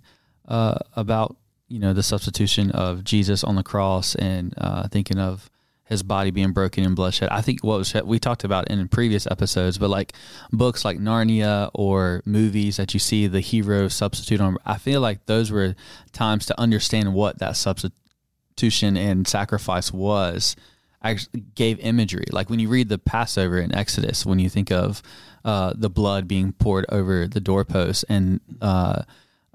uh, 0.46 0.78
about 0.94 1.36
you 1.68 1.78
know 1.78 1.92
the 1.92 2.02
substitution 2.02 2.70
of 2.70 3.04
Jesus 3.04 3.42
on 3.42 3.56
the 3.56 3.62
cross 3.62 4.14
and 4.14 4.54
uh, 4.56 4.88
thinking 4.88 5.18
of 5.18 5.50
his 5.86 6.02
body 6.02 6.32
being 6.32 6.52
broken 6.52 6.84
and 6.84 6.96
bloodshed. 6.96 7.28
I 7.30 7.40
think 7.40 7.62
what 7.62 7.78
was 7.78 7.94
we 7.94 8.18
talked 8.18 8.44
about 8.44 8.68
in 8.68 8.88
previous 8.88 9.26
episodes, 9.26 9.78
but 9.78 9.88
like 9.88 10.14
books 10.52 10.84
like 10.84 10.98
Narnia 10.98 11.70
or 11.74 12.22
movies 12.24 12.76
that 12.76 12.92
you 12.92 13.00
see 13.00 13.28
the 13.28 13.40
hero 13.40 13.88
substitute 13.88 14.40
on. 14.40 14.58
I 14.66 14.78
feel 14.78 15.00
like 15.00 15.26
those 15.26 15.50
were 15.52 15.76
times 16.12 16.46
to 16.46 16.60
understand 16.60 17.14
what 17.14 17.38
that 17.38 17.56
substitution 17.56 18.96
and 18.96 19.26
sacrifice 19.26 19.92
was. 19.92 20.56
Actually, 21.02 21.44
gave 21.54 21.78
imagery. 21.78 22.24
Like 22.32 22.50
when 22.50 22.58
you 22.58 22.68
read 22.68 22.88
the 22.88 22.98
Passover 22.98 23.58
in 23.58 23.72
Exodus, 23.72 24.26
when 24.26 24.40
you 24.40 24.48
think 24.48 24.72
of 24.72 25.02
uh, 25.44 25.72
the 25.76 25.90
blood 25.90 26.26
being 26.26 26.52
poured 26.52 26.84
over 26.88 27.28
the 27.28 27.38
doorposts 27.38 28.02
and 28.08 28.40
uh, 28.60 29.02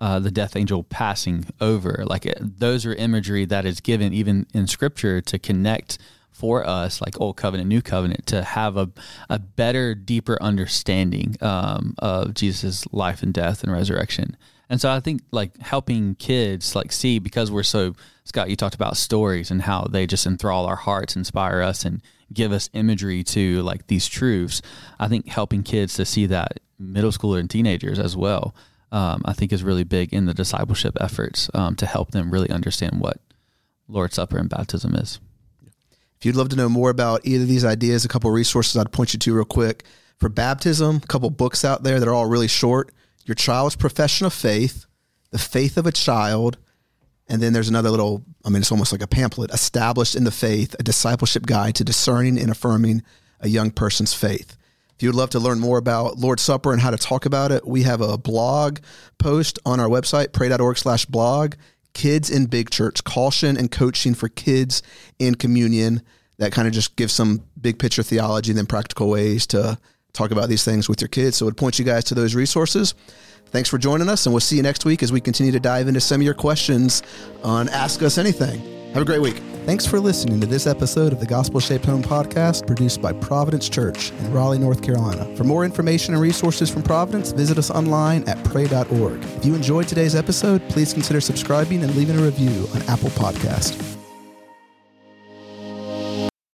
uh, 0.02 0.20
the 0.20 0.32
death 0.32 0.56
angel 0.56 0.84
passing 0.84 1.46
over. 1.62 2.04
Like 2.06 2.26
it, 2.26 2.60
those 2.60 2.86
are 2.88 2.94
imagery 2.96 3.46
that 3.46 3.66
is 3.66 3.80
given 3.80 4.14
even 4.14 4.48
in 4.54 4.66
scripture 4.66 5.22
to 5.22 5.38
connect 5.38 6.00
for 6.32 6.68
us, 6.68 7.02
like 7.02 7.22
Old 7.22 7.38
Covenant, 7.38 7.70
New 7.70 7.84
Covenant, 7.84 8.26
to 8.28 8.42
have 8.44 8.78
a, 8.78 8.90
a 9.30 9.38
better, 9.38 9.94
deeper 9.94 10.42
understanding 10.42 11.38
um, 11.40 11.94
of 12.00 12.34
Jesus' 12.34 12.84
life 12.92 13.22
and 13.22 13.32
death 13.32 13.64
and 13.64 13.72
resurrection. 13.72 14.36
And 14.70 14.82
so 14.82 14.90
I 14.92 15.02
think 15.02 15.22
like 15.32 15.56
helping 15.60 16.16
kids 16.16 16.76
like 16.76 16.92
see 16.92 17.20
because 17.20 17.52
we're 17.52 17.62
so 17.62 17.94
Scott, 18.24 18.50
you 18.50 18.56
talked 18.56 18.76
about 18.76 18.98
stories 18.98 19.52
and 19.52 19.62
how 19.62 19.84
they 19.84 20.08
just 20.08 20.26
enthrall 20.26 20.66
our 20.66 20.76
hearts, 20.76 21.16
inspire 21.16 21.62
us, 21.62 21.86
and 21.86 22.02
give 22.34 22.52
us 22.52 22.70
imagery 22.74 23.24
to 23.26 23.62
like 23.62 23.86
these 23.88 24.08
truths. 24.08 24.62
I 25.00 25.08
think 25.08 25.28
helping 25.28 25.62
kids 25.62 25.94
to 25.96 26.06
see 26.06 26.26
that 26.28 26.60
middle 26.80 27.12
schooler 27.12 27.40
and 27.40 27.50
teenagers 27.50 28.00
as 28.00 28.18
well 28.18 28.56
um, 28.92 29.22
I 29.26 29.34
think 29.34 29.54
is 29.54 29.64
really 29.64 29.84
big 29.84 30.14
in 30.14 30.26
the 30.26 30.34
discipleship 30.34 30.98
efforts 31.00 31.50
um, 31.54 31.76
to 31.78 31.86
help 31.86 32.12
them 32.12 32.32
really 32.32 32.50
understand 32.50 33.00
what 33.00 33.20
Lord's 33.88 34.16
Supper 34.16 34.38
and 34.38 34.50
baptism 34.50 34.96
is. 34.96 35.20
If 36.18 36.26
you'd 36.26 36.36
love 36.36 36.50
to 36.50 36.56
know 36.56 36.70
more 36.70 36.90
about 36.90 37.22
either 37.24 37.44
of 37.44 37.50
these 37.50 37.66
ideas, 37.66 38.06
a 38.06 38.08
couple 38.08 38.30
resources 38.30 38.78
I'd 38.78 38.92
point 38.92 39.14
you 39.14 39.20
to 39.20 39.34
real 39.34 39.46
quick. 39.46 39.84
For 40.20 40.30
baptism, 40.30 40.98
a 40.98 41.08
couple 41.08 41.32
books 41.32 41.66
out 41.66 41.82
there 41.82 42.00
that 42.00 42.08
are 42.08 42.14
all 42.14 42.28
really 42.28 42.48
short. 42.48 42.92
Your 43.26 43.34
Child's 43.34 43.76
Profession 43.76 44.28
of 44.28 44.34
Faith, 44.34 44.86
The 45.32 45.40
Faith 45.40 45.78
of 45.78 45.88
a 45.88 45.92
Child, 45.92 46.58
and 47.28 47.42
then 47.42 47.54
there's 47.54 47.70
another 47.70 47.90
little, 47.90 48.24
I 48.46 48.50
mean, 48.50 48.62
it's 48.62 48.72
almost 48.72 48.92
like 48.92 49.02
a 49.02 49.08
pamphlet, 49.08 49.52
Established 49.52 50.16
in 50.16 50.26
the 50.26 50.32
Faith, 50.32 50.76
a 50.78 50.84
discipleship 50.84 51.46
guide 51.46 51.76
to 51.76 51.84
discerning 51.84 52.38
and 52.38 52.52
affirming 52.52 53.02
a 53.40 53.48
young 53.48 53.72
person's 53.72 54.14
faith. 54.14 54.58
If 55.02 55.06
you'd 55.06 55.16
love 55.16 55.32
to 55.32 55.40
learn 55.40 55.60
more 55.60 55.80
about 55.80 56.20
Lord's 56.20 56.44
Supper 56.44 56.72
and 56.72 56.80
how 56.80 56.92
to 56.92 56.96
talk 56.96 57.26
about 57.26 57.52
it, 57.52 57.66
we 57.66 57.82
have 57.82 58.02
a 58.02 58.20
blog 58.20 58.78
post 59.18 59.58
on 59.66 59.80
our 59.80 59.88
website, 59.88 60.32
pray.org 60.32 60.78
slash 60.78 61.08
blog, 61.08 61.56
Kids 61.96 62.30
in 62.30 62.46
Big 62.46 62.70
Church, 62.70 63.04
caution 63.04 63.58
and 63.58 63.72
coaching 63.72 64.14
for 64.14 64.30
kids 64.30 64.84
in 65.18 65.34
communion. 65.34 66.04
That 66.38 66.52
kind 66.52 66.68
of 66.68 66.76
just 66.76 66.98
gives 66.98 67.14
some 67.14 67.42
big 67.60 67.80
picture 67.80 68.04
theology 68.04 68.52
and 68.52 68.60
then 68.60 68.68
practical 68.68 69.10
ways 69.10 69.48
to 69.48 69.80
talk 70.14 70.30
about 70.30 70.50
these 70.50 70.64
things 70.64 70.88
with 70.88 71.02
your 71.02 71.08
kids. 71.08 71.36
So 71.36 71.46
it 71.46 71.48
would 71.48 71.58
point 71.58 71.80
you 71.80 71.86
guys 71.86 72.04
to 72.04 72.14
those 72.14 72.36
resources. 72.36 72.94
Thanks 73.48 73.70
for 73.70 73.80
joining 73.80 74.08
us, 74.08 74.28
and 74.28 74.34
we'll 74.34 74.40
see 74.40 74.58
you 74.58 74.62
next 74.62 74.86
week 74.86 75.02
as 75.02 75.12
we 75.12 75.20
continue 75.20 75.52
to 75.52 75.60
dive 75.60 75.88
into 75.88 76.00
some 76.00 76.22
of 76.22 76.26
your 76.26 76.36
questions 76.36 77.02
on 77.44 77.70
Ask 77.70 78.04
Us 78.04 78.20
Anything. 78.20 78.81
Have 78.94 79.04
a 79.04 79.06
great 79.06 79.22
week. 79.22 79.38
Thanks 79.66 79.86
for 79.86 80.00
listening 80.00 80.42
to 80.42 80.48
this 80.48 80.68
episode 80.68 81.14
of 81.14 81.20
the 81.20 81.26
Gospel 81.26 81.60
Shaped 81.60 81.86
Home 81.86 82.02
podcast 82.02 82.68
produced 82.68 83.02
by 83.02 83.14
Providence 83.14 83.70
Church 83.70 84.12
in 84.12 84.34
Raleigh, 84.34 84.58
North 84.58 84.82
Carolina. 84.82 85.34
For 85.38 85.46
more 85.46 85.64
information 85.64 86.14
and 86.14 86.22
resources 86.22 86.70
from 86.70 86.82
Providence, 86.82 87.32
visit 87.32 87.58
us 87.58 87.70
online 87.70 88.28
at 88.28 88.44
pray.org. 88.44 89.24
If 89.24 89.46
you 89.46 89.56
enjoyed 89.56 89.88
today's 89.88 90.16
episode, 90.16 90.68
please 90.68 90.94
consider 90.94 91.22
subscribing 91.22 91.84
and 91.84 91.96
leaving 91.96 92.20
a 92.20 92.22
review 92.22 92.68
on 92.74 92.82
Apple 92.90 93.12
Podcast. 93.12 94.01